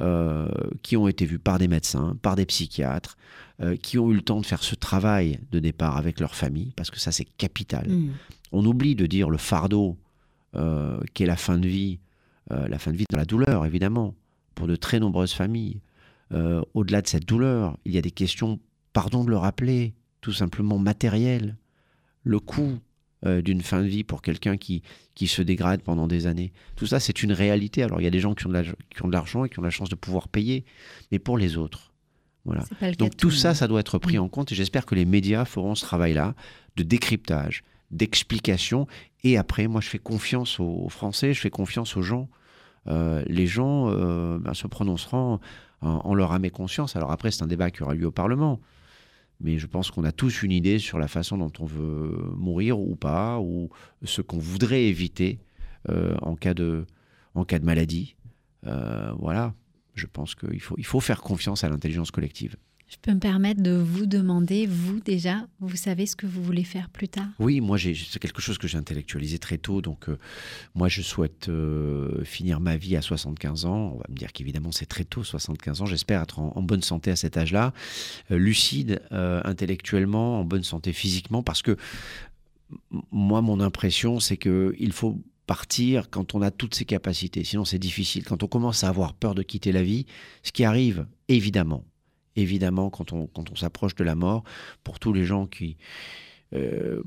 [0.00, 0.46] euh,
[0.82, 3.16] qui ont été vus par des médecins, par des psychiatres,
[3.60, 6.72] euh, qui ont eu le temps de faire ce travail de départ avec leur famille,
[6.76, 7.88] parce que ça c'est capital.
[7.88, 8.12] Mm.
[8.52, 9.96] On oublie de dire le fardeau
[11.14, 12.00] qu'est la fin de vie,
[12.50, 14.16] la fin de vie dans la douleur évidemment,
[14.56, 15.80] pour de très nombreuses familles.
[16.74, 18.58] Au-delà de cette douleur, il y a des questions,
[18.92, 21.56] pardon de le rappeler, tout simplement matérielles.
[22.24, 22.80] Le coût
[23.26, 24.82] euh, d'une fin de vie pour quelqu'un qui,
[25.14, 26.52] qui se dégrade pendant des années.
[26.74, 27.82] Tout ça, c'est une réalité.
[27.82, 29.90] Alors, il y a des gens qui ont, de l'argent et qui ont la chance
[29.90, 30.64] de pouvoir payer,
[31.12, 31.92] mais pour les autres.
[32.46, 32.64] Voilà.
[32.98, 34.22] Donc tout ça, ça doit être pris mm.
[34.22, 36.34] en compte et j'espère que les médias feront ce travail-là
[36.76, 38.86] de décryptage, d'explication.
[39.22, 42.30] Et après, moi, je fais confiance aux Français, je fais confiance aux gens.
[42.86, 45.40] Euh, les gens euh, ben, se prononceront
[45.82, 46.96] en, en, leur âme et conscience.
[46.96, 48.60] Alors après, c'est un débat qui aura lieu au Parlement
[49.40, 52.78] mais je pense qu'on a tous une idée sur la façon dont on veut mourir
[52.78, 53.70] ou pas, ou
[54.04, 55.40] ce qu'on voudrait éviter
[55.88, 56.84] euh, en, cas de,
[57.62, 58.16] maladie.
[58.66, 59.54] Euh, voilà,
[59.94, 62.56] je pense qu'il il faut faire confiance à l'intelligence collective.
[62.90, 66.64] Je peux me permettre de vous demander, vous déjà, vous savez ce que vous voulez
[66.64, 67.28] faire plus tard?
[67.38, 69.80] Oui, moi c'est quelque chose que j'ai intellectualisé très tôt.
[69.80, 70.18] Donc euh,
[70.74, 73.92] moi je souhaite euh, finir ma vie à 75 ans.
[73.94, 75.86] On va me dire qu'évidemment c'est très tôt, 75 ans.
[75.86, 77.72] J'espère être en, bonne santé à cet âge-là,
[78.32, 81.76] euh, lucide intellectuellement, en bonne santé physiquement, parce que
[83.12, 87.44] moi mon impression c'est que il faut partir quand on a toutes ses capacités.
[87.44, 88.24] Sinon c'est difficile.
[88.24, 90.06] Quand on commence à avoir peur de quitter la vie,
[90.42, 91.84] ce qui arrive évidemment
[92.36, 94.44] évidemment, quand on, s'approche de la mort,
[94.84, 95.76] pour tous les gens qui.
[96.52, 97.02] Euh,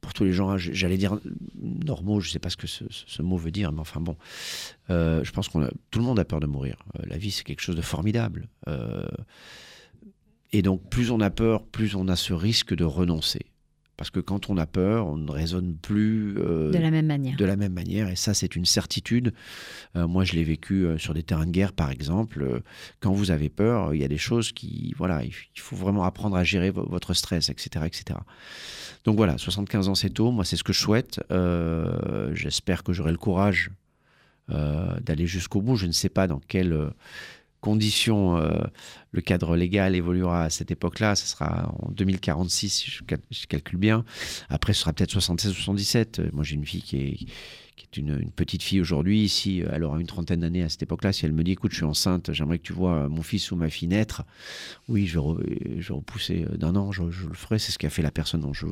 [0.00, 1.18] pour tous les gens, j'allais dire
[1.54, 4.16] normaux, je ne sais pas ce que ce, mot veut dire, mais enfin bon,
[4.90, 5.58] euh, je pense que
[5.90, 6.76] tout le monde a peur de mourir.
[6.98, 8.48] Euh, la vie, c'est quelque chose de formidable.
[10.52, 13.46] et donc, plus on a peur, plus on a ce risque de renoncer.
[13.96, 17.36] Parce que quand on a peur, on ne raisonne plus euh, de la même manière.
[17.36, 19.32] De la même manière, et ça, c'est une certitude.
[19.94, 22.62] Euh, moi, je l'ai vécu euh, sur des terrains de guerre, par exemple.
[23.00, 26.36] quand vous avez peur, il y a des choses qui, voilà, il faut vraiment apprendre
[26.36, 28.18] à gérer votre stress, etc., etc.
[29.04, 30.32] Donc voilà, 75 ans, c'est tôt.
[30.32, 31.20] Moi, c'est ce que je souhaite.
[32.32, 33.70] J'espère que j'aurai le courage
[34.48, 35.76] d'aller jusqu'au bout.
[35.76, 36.90] Je ne sais pas dans quel
[37.64, 38.62] conditions, euh,
[39.12, 41.16] le cadre légal évoluera à cette époque-là.
[41.16, 44.04] Ce sera en 2046, si je, calcule bien.
[44.50, 46.18] Après, ce sera peut-être 76 ou 77.
[46.18, 49.30] Euh, moi, j'ai une fille qui est, une, petite fille aujourd'hui.
[49.30, 51.76] Si elle aura une trentaine d'années à cette époque-là, si elle me dit, écoute, je
[51.76, 54.24] suis enceinte, j'aimerais que tu vois mon fils ou ma fille naître,
[54.88, 57.58] oui, je vais, je repousser d'un an, je, le ferai.
[57.58, 58.66] C'est ce qu'a fait la personne dont je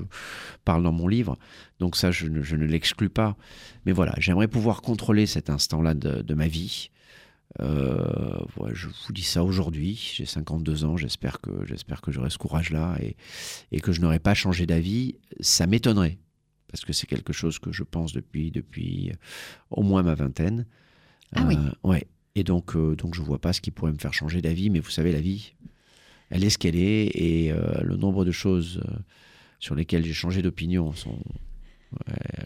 [0.67, 1.39] parle dans mon livre.
[1.81, 3.37] Donc ça, je ne, l'exclus pas.
[3.87, 6.91] Mais voilà, j'aimerais pouvoir contrôler cet instant-là de ma vie.
[7.61, 8.38] Euh,
[8.73, 12.97] je vous dis ça aujourd'hui, j'ai 52 ans, j'espère que, j'espère que j'aurai ce courage-là
[13.01, 13.17] et,
[13.73, 15.17] et que je n'aurai pas changé d'avis.
[15.41, 16.19] Ça m'étonnerait,
[16.69, 19.12] parce que c'est quelque chose que je pense depuis, depuis
[19.71, 20.67] au moins ma vingtaine.
[21.35, 21.57] Ah oui.
[21.83, 22.07] Ouais.
[22.35, 24.81] Et donc, euh, donc je vois pas ce qui pourrait me faire changer d'avis, mais
[24.81, 25.55] vous savez, la vie,
[26.31, 28.99] elle est ce qu'elle est, et euh, le nombre de choses euh,
[29.59, 31.19] sur lesquelles j'ai changé d'opinion sont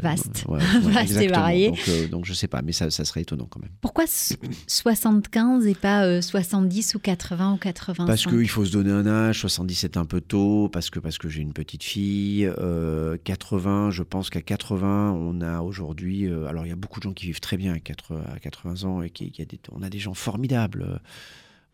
[0.03, 0.45] Vaste.
[0.49, 1.69] ouais, ouais, Vaste et varié.
[1.71, 3.71] Donc, euh, donc je sais pas, mais ça, ça serait étonnant quand même.
[3.81, 4.35] Pourquoi so-
[4.67, 9.07] 75 et pas euh, 70 ou 80 ou 85 Parce qu'il faut se donner un
[9.07, 12.47] âge, 70 c'est un peu tôt, parce que, parce que j'ai une petite fille.
[12.59, 16.27] euh, 80, je pense qu'à 80, on a aujourd'hui.
[16.27, 18.39] euh, alors il y a beaucoup de gens qui vivent très bien à 80, à
[18.39, 21.01] 80 ans, et qui, qui a des, on a des gens formidables.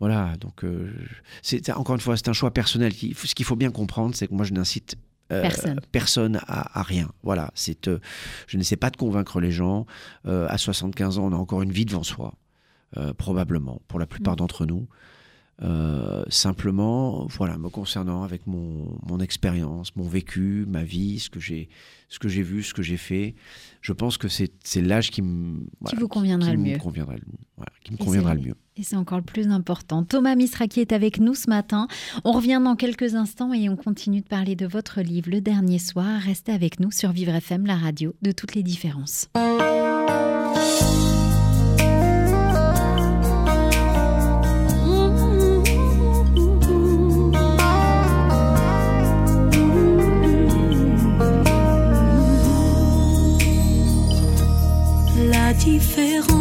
[0.00, 0.92] Voilà, donc euh,
[1.42, 2.92] c'est encore une fois, c'est un choix personnel.
[2.92, 4.96] Ce qu'il faut bien comprendre, c'est que moi je n'incite
[5.40, 5.80] Personne.
[5.90, 7.08] personne à, à rien.
[7.22, 7.98] Voilà, c'est, euh,
[8.46, 9.86] je n'essaie pas de convaincre les gens.
[10.26, 12.34] Euh, à 75 ans, on a encore une vie devant soi,
[12.98, 14.36] euh, probablement, pour la plupart Mm.
[14.36, 14.86] d'entre nous.
[15.62, 21.38] Euh, simplement, voilà, me concernant avec mon, mon expérience, mon vécu, ma vie, ce que
[21.38, 21.68] j'ai,
[22.08, 23.36] ce que j'ai vu, ce que j'ai fait,
[23.80, 26.78] je pense que c'est, l'âge qui me, voilà, vous conviendrait qui le mieux.
[27.56, 28.54] voilà, qui me Et conviendra le mieux.
[28.76, 30.02] Et c'est encore le plus important.
[30.02, 31.88] Thomas Misraki est avec nous ce matin.
[32.24, 35.78] On revient dans quelques instants et on continue de parler de votre livre Le Dernier
[35.78, 36.20] Soir.
[36.20, 39.28] Restez avec nous sur Vivre FM, la radio de toutes les différences.
[55.28, 56.31] La différence,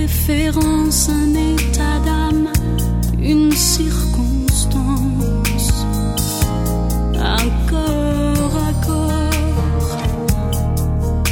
[0.00, 2.48] préférence, un état d'âme,
[3.22, 4.74] une circonstance,
[7.16, 9.98] un corps à corps,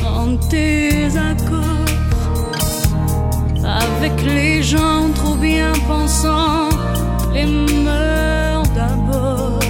[0.06, 1.92] en désaccord
[3.64, 6.68] avec les gens trop bien pensants,
[7.32, 9.60] les mœurs d'abord.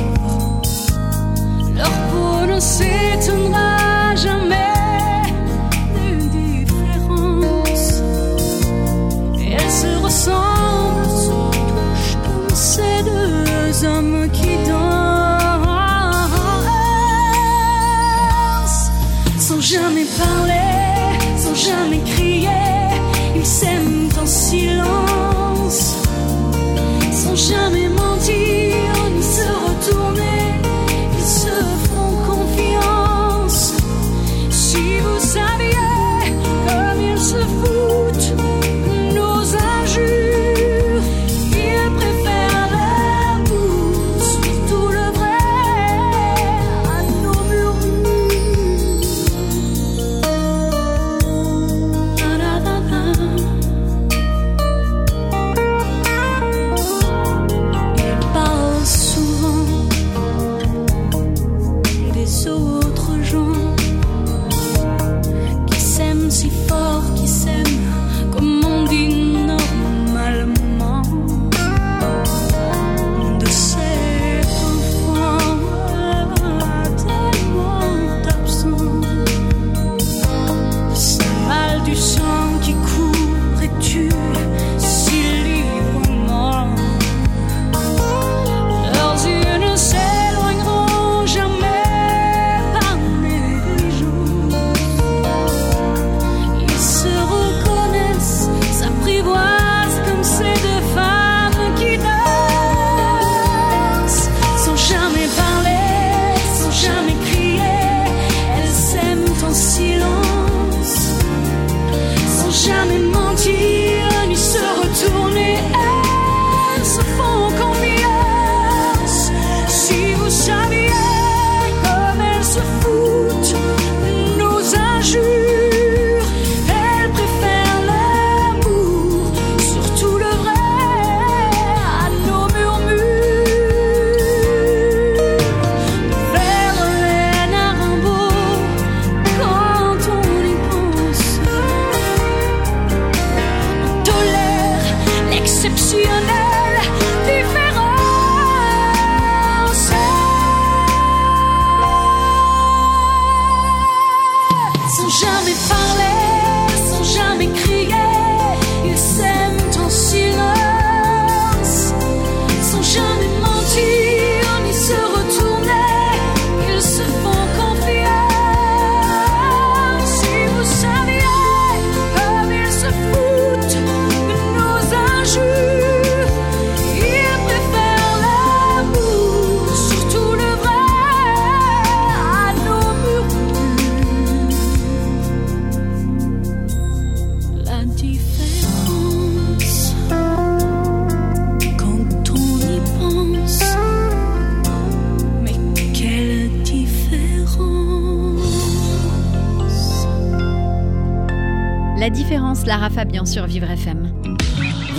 [1.77, 4.68] Leur peau ne s'étonnera jamais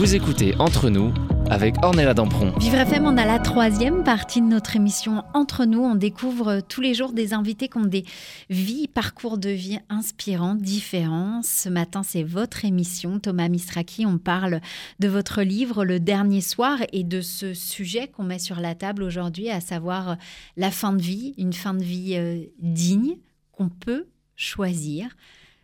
[0.10, 1.14] Vous écoutez Entre nous
[1.52, 2.58] avec Ornella Dampron.
[2.58, 5.82] Vivre FM, on a la troisième partie de notre émission Entre nous.
[5.82, 8.06] On découvre tous les jours des invités qui ont des
[8.50, 11.42] vies, parcours de vie inspirants, différents.
[11.44, 14.08] Ce matin, c'est votre émission, Thomas Mistraki.
[14.08, 14.62] On parle
[14.98, 19.04] de votre livre Le Dernier Soir et de ce sujet qu'on met sur la table
[19.04, 20.18] aujourd'hui, à savoir
[20.58, 23.18] la fin de vie, une fin de vie euh, digne
[23.52, 25.16] qu'on peut choisir.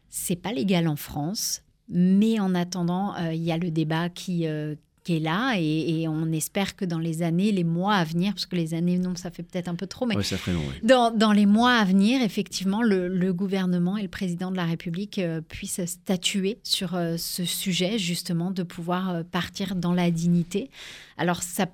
[0.07, 4.47] C'est pas légal en France, mais en attendant, euh, il y a le débat qui,
[4.47, 8.03] euh, qui est là et, et on espère que dans les années, les mois à
[8.03, 10.36] venir, parce que les années, non, ça fait peut-être un peu trop, mais Ouais, ça
[10.38, 10.61] ferait long.
[10.61, 10.79] ouais.
[10.81, 14.65] dans, dans les mois à venir, effectivement, le, le gouvernement et le président de la
[14.65, 20.09] République euh, puissent statuer sur euh, ce sujet, justement, de pouvoir euh, partir dans la
[20.09, 20.71] dignité.
[21.17, 21.67] Alors, ça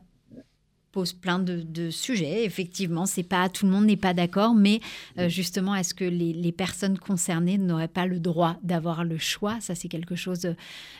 [0.91, 2.43] pose plein de, de sujets.
[2.43, 4.81] Effectivement, c'est pas tout le monde n'est pas d'accord, mais
[5.17, 9.59] euh, justement, est-ce que les, les personnes concernées n'auraient pas le droit d'avoir le choix?
[9.61, 10.55] Ça, c'est quelque chose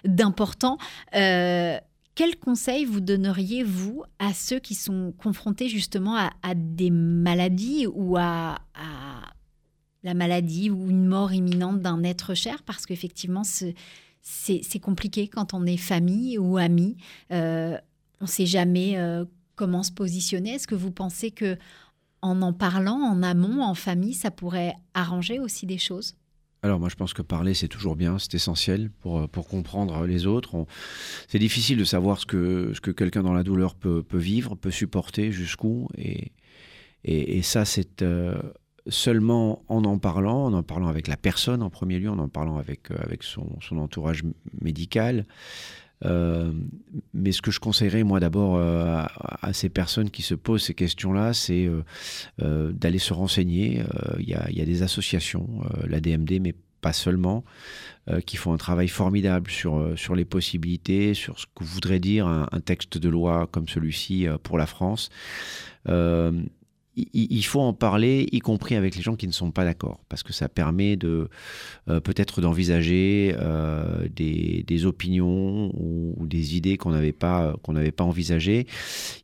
[0.05, 0.77] d'important.
[1.15, 1.77] Euh,
[2.15, 7.87] quel conseil vous donneriez, vous, à ceux qui sont confrontés justement à, à des maladies
[7.87, 9.33] ou à, à
[10.03, 12.63] la maladie ou une mort imminente d'un être cher?
[12.63, 16.97] Parce qu'effectivement, c'est compliqué quand on est famille ou ami.
[17.31, 17.77] Euh,
[18.19, 19.25] on ne sait jamais euh,
[19.61, 20.55] comment se positionner?
[20.55, 21.55] Est-ce que vous pensez que
[22.23, 26.15] en en parlant en amont, en famille, ça pourrait arranger aussi des choses?
[26.63, 30.07] Alors moi je pense que parler c'est toujours bien, c'est essentiel pour, euh, pour comprendre
[30.07, 30.65] les autres.
[31.27, 34.55] C'est difficile de savoir ce que, ce que quelqu'un dans la douleur peut, peut vivre,
[34.55, 35.87] peut supporter jusqu'où.
[35.95, 36.31] Et,
[37.03, 38.41] et, ça c'est euh,
[38.87, 42.29] seulement en en parlant, en en parlant avec la personne en premier lieu, en en
[42.29, 44.23] parlant avec, euh, avec son, son entourage
[44.59, 45.27] médical.
[46.05, 46.51] Euh,
[47.13, 49.03] mais ce que je conseillerais moi d'abord euh,
[49.41, 51.69] à, ces personnes qui se posent ces questions-là, c'est
[52.41, 53.83] euh, d'aller se renseigner.
[54.19, 57.43] Il y, a, des associations, la DMD, mais pas seulement,
[58.25, 62.59] qui font un travail formidable sur, sur les possibilités, sur ce que voudrait dire un,
[62.59, 65.09] texte de loi comme celui-ci pour la France.
[66.95, 70.23] Il- faut en parler, y compris avec les gens qui ne sont pas d'accord, parce
[70.23, 71.29] que ça permet de
[71.89, 78.67] euh, peut-être d'envisager euh, des, opinions ou, des idées qu'on n'avait pas qu'on envisagées.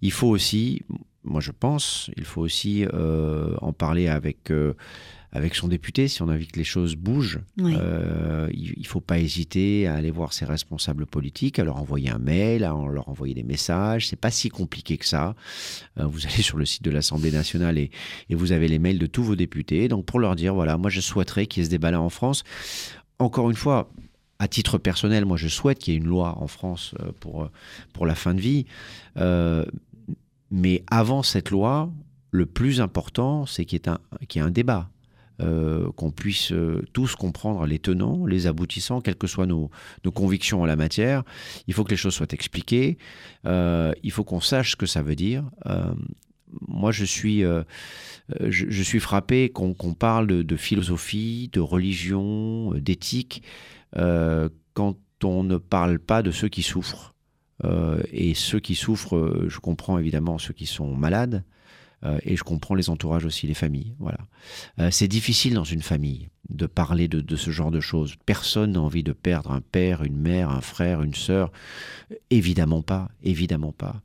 [0.02, 0.82] Il faut aussi,
[1.24, 4.52] moi je pense, il faut aussi euh, en parler avec
[5.32, 7.40] avec son député si on a envie que les choses bougent.
[7.58, 7.76] Oui.
[7.78, 12.10] Euh, il ne faut pas hésiter à aller voir ses responsables politiques, à leur envoyer
[12.10, 14.08] un mail, à leur envoyer des messages.
[14.08, 15.36] C'est pas si compliqué que ça.
[16.00, 17.92] Euh, vous allez sur le site de l'Assemblée nationale et,
[18.30, 19.88] et vous avez les mails de tous vos députés.
[19.88, 22.44] Donc pour leur dire, voilà, moi je souhaiterais qu'il y ait ce débat-là en France.
[23.20, 23.90] Encore une fois,
[24.40, 27.50] à titre personnel, moi je souhaite qu'il y ait une loi en France euh, pour,
[27.94, 28.66] pour la fin de vie.
[29.18, 29.66] Euh,
[30.52, 31.92] mais avant cette loi,
[32.32, 34.90] le plus important, c'est qu'il y ait un, qu'il y ait un débat.
[35.40, 39.70] Euh, qu'on puisse euh, tous comprendre les tenants, les aboutissants, quelles que soient nos,
[40.12, 41.24] convictions en la matière.
[41.68, 42.98] Il faut que les choses soient expliquées.
[43.46, 45.44] Euh, il faut qu'on sache ce que ça veut dire.
[46.68, 47.44] Moi, je suis,
[48.40, 53.44] je, suis frappé qu'on parle de, philosophie, de religion, d'éthique,
[53.94, 57.14] quand on ne parle pas de ceux qui souffrent.
[58.12, 61.44] Et ceux qui souffrent, je comprends évidemment ceux qui sont malades,
[62.04, 63.96] euh, et je comprends les entourages aussi, les familles.
[64.00, 64.20] Voilà.
[64.80, 68.16] Euh, c'est difficile dans une famille de parler de, de ce genre de choses.
[68.26, 71.52] Personne n'a envie de perdre un père, une mère, un frère, une sœur.
[72.30, 74.02] Évidemment pas, évidemment pas.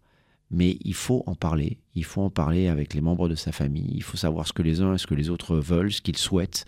[0.50, 1.78] Mais il faut en parler.
[1.94, 3.90] Il faut en parler avec les membres de sa famille.
[3.94, 6.18] Il faut savoir ce que les uns et ce que les autres veulent, ce qu'ils
[6.18, 6.66] souhaitent.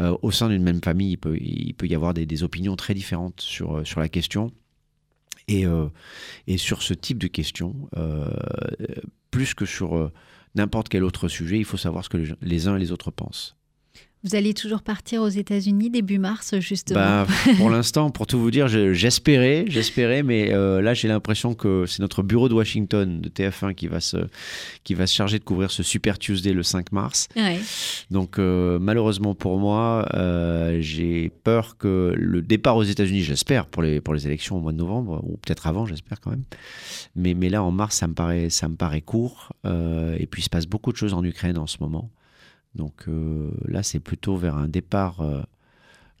[0.00, 2.94] Euh, au sein d'une même famille, il peut, il peut y avoir des, opinions très
[2.94, 4.52] différentes sur, sur la question.
[5.48, 5.64] Et,
[6.46, 7.74] et sur ce type de questions,
[9.32, 10.12] plus que sur
[10.54, 13.56] n'importe quel autre sujet, il faut savoir ce que les, uns et les autres pensent.
[14.22, 17.00] Vous allez toujours partir aux États-Unis début mars, justement.
[17.00, 21.54] Bah, pour l'instant, pour tout vous dire, je- j'espérais, j'espérais, mais euh, là j'ai l'impression
[21.54, 24.18] que c'est notre bureau de Washington de TF1 qui va se
[24.84, 27.28] qui va se charger de couvrir ce Super Tuesday le 5 mars.
[27.34, 27.58] Ouais.
[28.10, 33.82] Donc euh, malheureusement pour moi, euh, j'ai peur que le départ aux États-Unis, j'espère pour
[33.82, 36.44] les pour les élections au mois de novembre ou peut-être avant, j'espère quand même.
[37.16, 39.52] Mais mais là en mars, ça me paraît ça me paraît court.
[39.64, 42.10] Et puis il se passe beaucoup de choses en Ukraine en ce moment.
[42.74, 45.42] Donc euh, là, c'est plutôt vers un départ euh,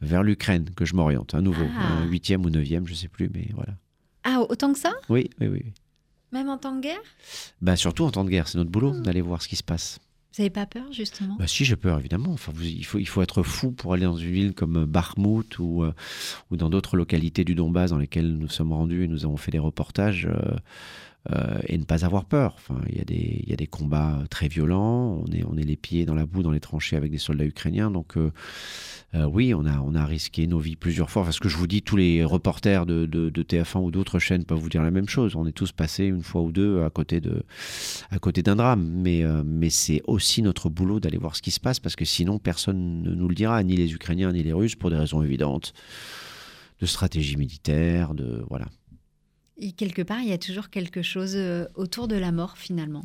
[0.00, 1.98] vers l'Ukraine que je m'oriente, à nouveau, Ah.
[1.98, 3.74] un huitième ou neuvième, je sais plus, mais voilà.
[4.24, 4.92] Ah, autant que ça?
[5.08, 5.60] Oui, oui, oui.
[5.64, 5.72] oui.
[6.32, 7.00] Même en temps de guerre?
[7.60, 9.98] Bah, surtout en temps de guerre, c'est notre boulot d'aller voir ce qui se passe.
[10.36, 11.34] Vous n'avez pas peur, justement?
[11.40, 12.30] Bah si, j'ai peur, évidemment.
[12.32, 15.58] Enfin, vous- il, faut, il faut être fou pour aller dans une ville comme Bakhmut
[15.58, 15.92] ou, euh,
[16.52, 19.50] ou dans d'autres localités du Donbass dans lesquelles nous sommes rendus et nous avons fait
[19.50, 20.28] des reportages
[21.30, 22.54] euh, et ne pas avoir peur.
[22.56, 23.00] Enfin, il y,
[23.52, 25.22] a des- combats très violents.
[25.46, 27.90] On est, les pieds dans la boue, dans les tranchées avec des soldats ukrainiens.
[27.90, 28.32] Donc, euh,
[29.14, 31.24] euh, oui, on a, risqué nos vies plusieurs fois.
[31.24, 34.44] Parce que je vous dis, tous les reporters de, de- de TF1 ou d'autres chaînes
[34.44, 35.36] peuvent vous dire la même chose.
[35.36, 38.90] On est tous passés une fois ou deux à côté d'un drame.
[38.90, 42.38] Mais, mais c'est aussi notre boulot d'aller voir ce qui se passe parce que sinon
[42.38, 45.74] personne ne nous le dira, ni les Ukrainiens ni les Russes, pour des raisons évidentes
[46.80, 48.66] de stratégie militaire, de voilà.
[49.60, 53.04] Et quelque part, il y a toujours quelque chose euh, autour de la mort, finalement.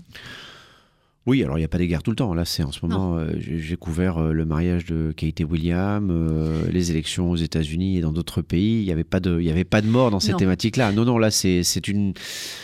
[1.26, 2.36] Oui, alors il n'y a pas des guerres tout le temps.
[2.36, 6.10] Là, c'est en ce moment, euh, j'ai couvert euh, le mariage de Kate et William,
[6.12, 8.82] euh, les élections aux États-Unis et dans d'autres pays.
[8.82, 10.38] Il n'y avait pas de, il y avait pas de mort dans ces Non.
[10.38, 10.92] thématiques-là.
[10.92, 12.14] Non, non, là, c'est une,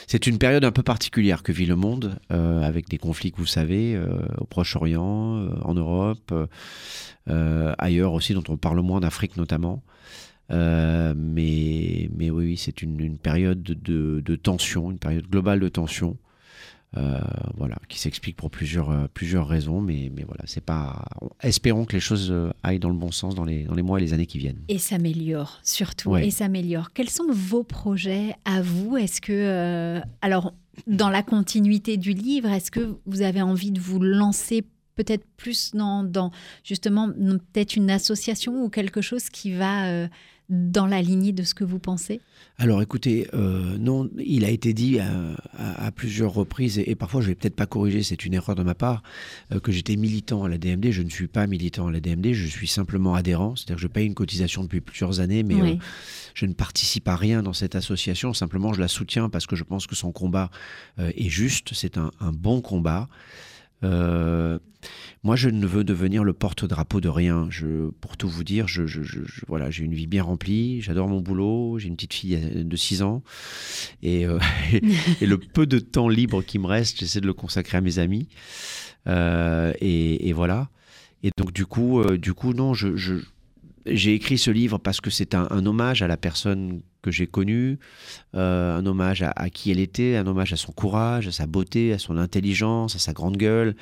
[0.05, 3.47] c'est une période un peu particulière que vit le monde, avec des conflits que vous
[3.47, 3.99] savez,
[4.37, 6.33] au Proche-Orient, en Europe,
[7.25, 9.81] ailleurs aussi, dont on parle moins, d'Afrique notamment.
[10.51, 15.59] Euh, mais, mais oui, oui, c'est une, une période de, de tension, une période globale
[15.59, 16.17] de tension.
[16.97, 17.21] Euh,
[17.55, 21.05] voilà, qui s'explique pour plusieurs, euh, plusieurs raisons, mais, mais voilà, c'est pas.
[21.41, 22.33] Espérons que les choses
[22.63, 24.59] aillent dans le bon sens dans les, dans les mois et les années qui viennent.
[24.67, 26.09] Et s'améliore, surtout.
[26.09, 26.27] Ouais.
[26.27, 26.91] Et s'améliore.
[26.91, 28.97] Quels sont vos projets à vous?
[28.97, 29.31] Est-ce que.
[29.31, 30.53] euh, alors,
[30.85, 35.71] dans la continuité du livre, est-ce que vous avez envie de vous lancer peut-être plus
[35.73, 36.31] dans, dans
[36.65, 40.07] justement, peut-être une association ou quelque chose qui va euh,
[40.51, 42.21] dans la lignée de ce que vous pensez?
[42.57, 45.09] Alors écoutez, euh, non, il a été dit à,
[45.57, 48.55] à- à plusieurs reprises, et, et parfois je vais peut-être pas corriger, c'est une erreur
[48.55, 49.01] de ma part,
[49.51, 50.91] euh, que j'étais militant à la DMD.
[50.91, 53.87] Je ne suis pas militant à la DMD, je suis simplement adhérent, c'est-à-dire que je
[53.87, 55.71] paye une cotisation depuis plusieurs années, mais Oui.
[55.71, 55.75] euh,
[56.35, 59.63] je ne participe à rien dans cette association, simplement je la soutiens parce que je
[59.63, 60.51] pense que son combat
[60.97, 63.07] est juste, c'est un, un bon combat.
[63.83, 64.59] Euh,
[65.23, 67.49] moi, je ne veux devenir le porte-drapeau de rien.
[68.01, 68.65] Pour tout vous dire,
[69.47, 72.75] voilà, j'ai une vie bien remplie, j'adore mon boulot, j'ai une petite fille euh, de
[72.75, 73.21] 6 ans,
[74.01, 74.39] et, euh,
[75.21, 77.99] et le peu de temps libre qui me reste, j'essaie de le consacrer à mes
[77.99, 78.27] amis.
[79.07, 80.69] Et, et voilà.
[81.23, 82.95] Et donc, du coup, du coup non, je-
[83.85, 87.79] j'ai écrit ce livre parce que c'est un, hommage à la personne que j'ai connue,
[88.35, 91.93] euh, un hommage à, qui elle était, un hommage à son courage, à sa beauté,
[91.93, 93.75] à son intelligence, à sa grande gueule,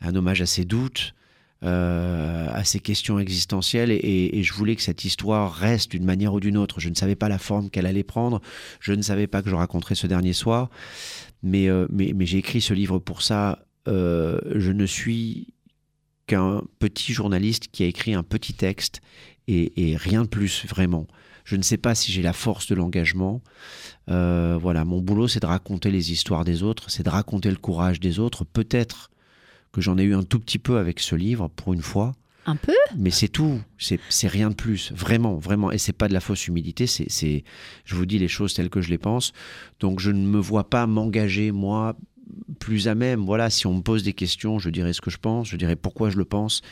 [0.00, 1.14] un hommage à ses doutes,
[1.62, 3.90] euh, à ses questions existentielles.
[3.90, 6.80] Et, je voulais que cette histoire reste d'une manière ou d'une autre.
[6.80, 8.40] Je ne savais pas la forme qu'elle allait prendre,
[8.80, 10.70] je ne savais pas que je raconterais ce dernier soir,
[11.42, 11.86] mais, euh,
[12.20, 13.64] j'ai écrit ce livre pour ça.
[13.86, 15.48] Je ne suis
[16.30, 19.00] qu'un petit journaliste qui a écrit un petit texte
[19.50, 21.06] et, et rien de plus vraiment.
[21.44, 23.42] Je ne sais pas si j'ai la force de l'engagement.
[24.08, 27.56] Euh, voilà, mon boulot, c'est de raconter les histoires des autres, c'est de raconter le
[27.56, 28.44] courage des autres.
[28.44, 29.10] Peut-être
[29.72, 32.12] que j'en ai eu un tout petit peu avec ce livre pour une fois,
[32.46, 32.74] Un peu?
[32.96, 33.60] Mais c'est tout.
[33.78, 35.70] C'est rien de plus, vraiment, vraiment.
[35.72, 36.86] Et c'est pas de la fausse humilité.
[36.86, 37.44] C'est, c'est,
[37.84, 39.32] je vous dis les choses telles que je les pense.
[39.78, 41.96] Donc je ne me vois pas m'engager moi
[42.58, 43.20] plus à même.
[43.24, 45.76] Voilà, si on me pose des questions, je dirai ce que je pense, je dirai
[45.76, 46.62] pourquoi je le pense.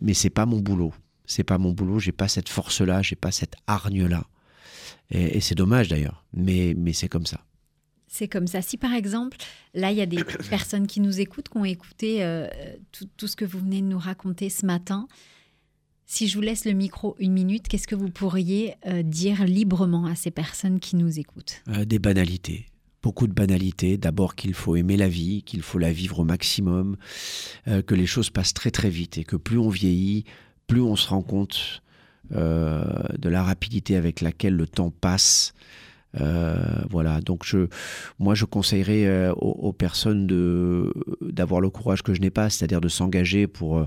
[0.00, 0.92] Mais c'est pas mon boulot.
[1.28, 2.00] C'est pas mon boulot.
[2.00, 4.26] J'ai pas cette force-là, j'ai pas cette hargne-là.
[5.10, 6.24] Et, et c'est dommage d'ailleurs.
[6.32, 7.44] Mais, mais c'est comme ça.
[8.08, 8.62] C'est comme ça.
[8.62, 9.36] Si par exemple,
[9.74, 12.48] là, il y a des personnes qui nous écoutent, qui ont écouté euh,
[12.90, 15.06] tout, tout ce que vous venez de nous raconter ce matin,
[16.06, 20.06] si je vous laisse le micro une minute, qu'est-ce que vous pourriez euh, dire librement
[20.06, 21.62] à ces personnes qui nous écoutent?
[21.68, 22.66] Euh, des banalités.
[23.02, 23.98] Beaucoup de banalités.
[23.98, 26.96] D'abord qu'il faut aimer la vie, qu'il faut la vivre au maximum,
[27.64, 30.24] que les choses passent très très vite et que plus on vieillit,
[30.68, 31.82] plus on se rend compte
[32.36, 32.84] euh,
[33.18, 35.54] de la rapidité avec laquelle le temps passe.
[36.20, 36.56] Euh,
[36.88, 37.44] voilà, donc
[38.18, 40.26] moi je conseillerais euh, aux, personnes
[41.20, 43.86] d'avoir le courage que je n'ai pas, c'est-à-dire de s'engager pour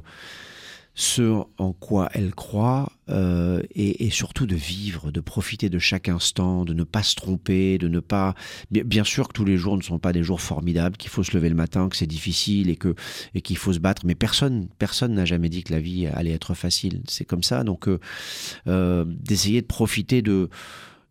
[1.01, 6.63] ce en quoi elles croient euh, et, surtout de vivre, de profiter de chaque instant,
[6.63, 8.35] de ne pas se tromper, de ne pas.
[8.69, 11.23] Bien, bien sûr que tous les jours ne sont pas des jours formidables, qu'il faut
[11.23, 12.93] se lever le matin, que c'est difficile et que
[13.33, 14.03] et qu'il faut se battre.
[14.05, 17.01] Mais personne, personne n'a jamais dit que la vie allait être facile.
[17.07, 17.63] C'est comme ça.
[17.63, 17.99] Donc euh,
[18.67, 20.49] euh, d'essayer de profiter de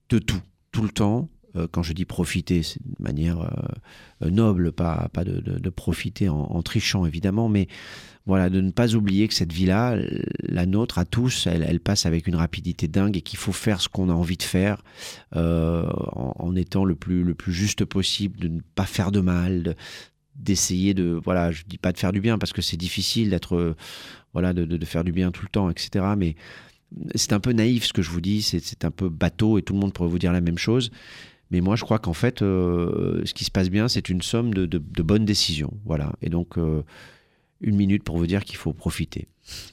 [0.09, 1.28] de tout, tout le temps.
[1.57, 3.41] Euh, quand je dis profiter, c'est de manière
[4.23, 7.67] euh, noble, pas, pas de, de- de profiter en, trichant évidemment, mais
[8.27, 9.97] voilà, de ne pas oublier que cette vie-là,
[10.41, 13.89] la nôtre à tous, elle, passe avec une rapidité dingue et qu'il faut faire ce
[13.89, 14.85] qu'on a envie de faire
[15.35, 19.63] euh, en, étant le plus, le plus juste possible, de ne pas faire de mal,
[19.65, 19.75] de-
[20.37, 23.57] d'essayer de, voilà, je dis pas de faire du bien parce que c'est difficile d'être,
[23.57, 23.75] euh,
[24.35, 26.05] voilà, de, de- de faire du bien tout le temps, etc.
[26.17, 26.37] Mais
[27.17, 29.73] c'est un peu naïf ce que je vous dis, c'est un peu bateau et tout
[29.75, 30.91] le monde pourrait vous dire la même chose.
[31.51, 34.55] Mais moi, je crois qu'en fait, euh, ce qui se passe bien, c'est une somme
[34.55, 35.73] de, bonnes décisions.
[35.85, 36.13] Voilà.
[36.23, 36.83] Et donc, euh,
[37.61, 39.29] une minute pour vous dire qu'il faut profiter.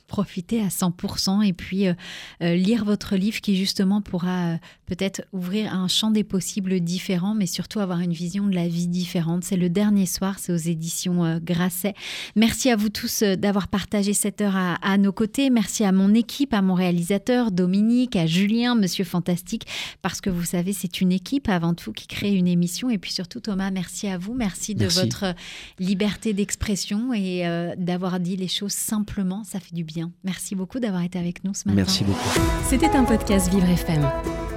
[0.07, 1.93] Profiter à 100% et puis euh,
[2.41, 7.35] euh, lire votre livre qui justement pourra euh, peut-être ouvrir un champ des possibles différents,
[7.35, 9.43] mais surtout avoir une vision de la vie différente.
[9.43, 11.93] C'est le dernier soir, c'est aux éditions Grasset.
[12.37, 15.49] Merci à vous tous d'avoir partagé cette heure à, à nos côtés.
[15.49, 19.67] Merci à mon équipe, à mon réalisateur Dominique, à Julien, Monsieur Fantastique,
[20.01, 22.89] parce que vous savez, c'est une équipe avant tout qui crée une émission.
[22.89, 24.33] Et puis surtout, Thomas, merci à vous.
[24.33, 25.01] Merci de Merci.
[25.01, 25.35] votre
[25.79, 27.43] liberté d'expression et
[27.77, 29.43] d'avoir dit les choses simplement.
[29.43, 30.11] Ça fait du bien.
[30.23, 31.75] Merci beaucoup d'avoir été avec nous ce matin.
[31.75, 32.39] Merci beaucoup.
[32.67, 34.07] C'était un podcast Vivre FM.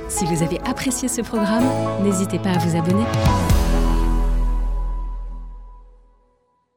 [0.08, 1.64] Si vous avez apprécié ce programme,
[2.02, 3.04] n'hésitez pas à vous abonner.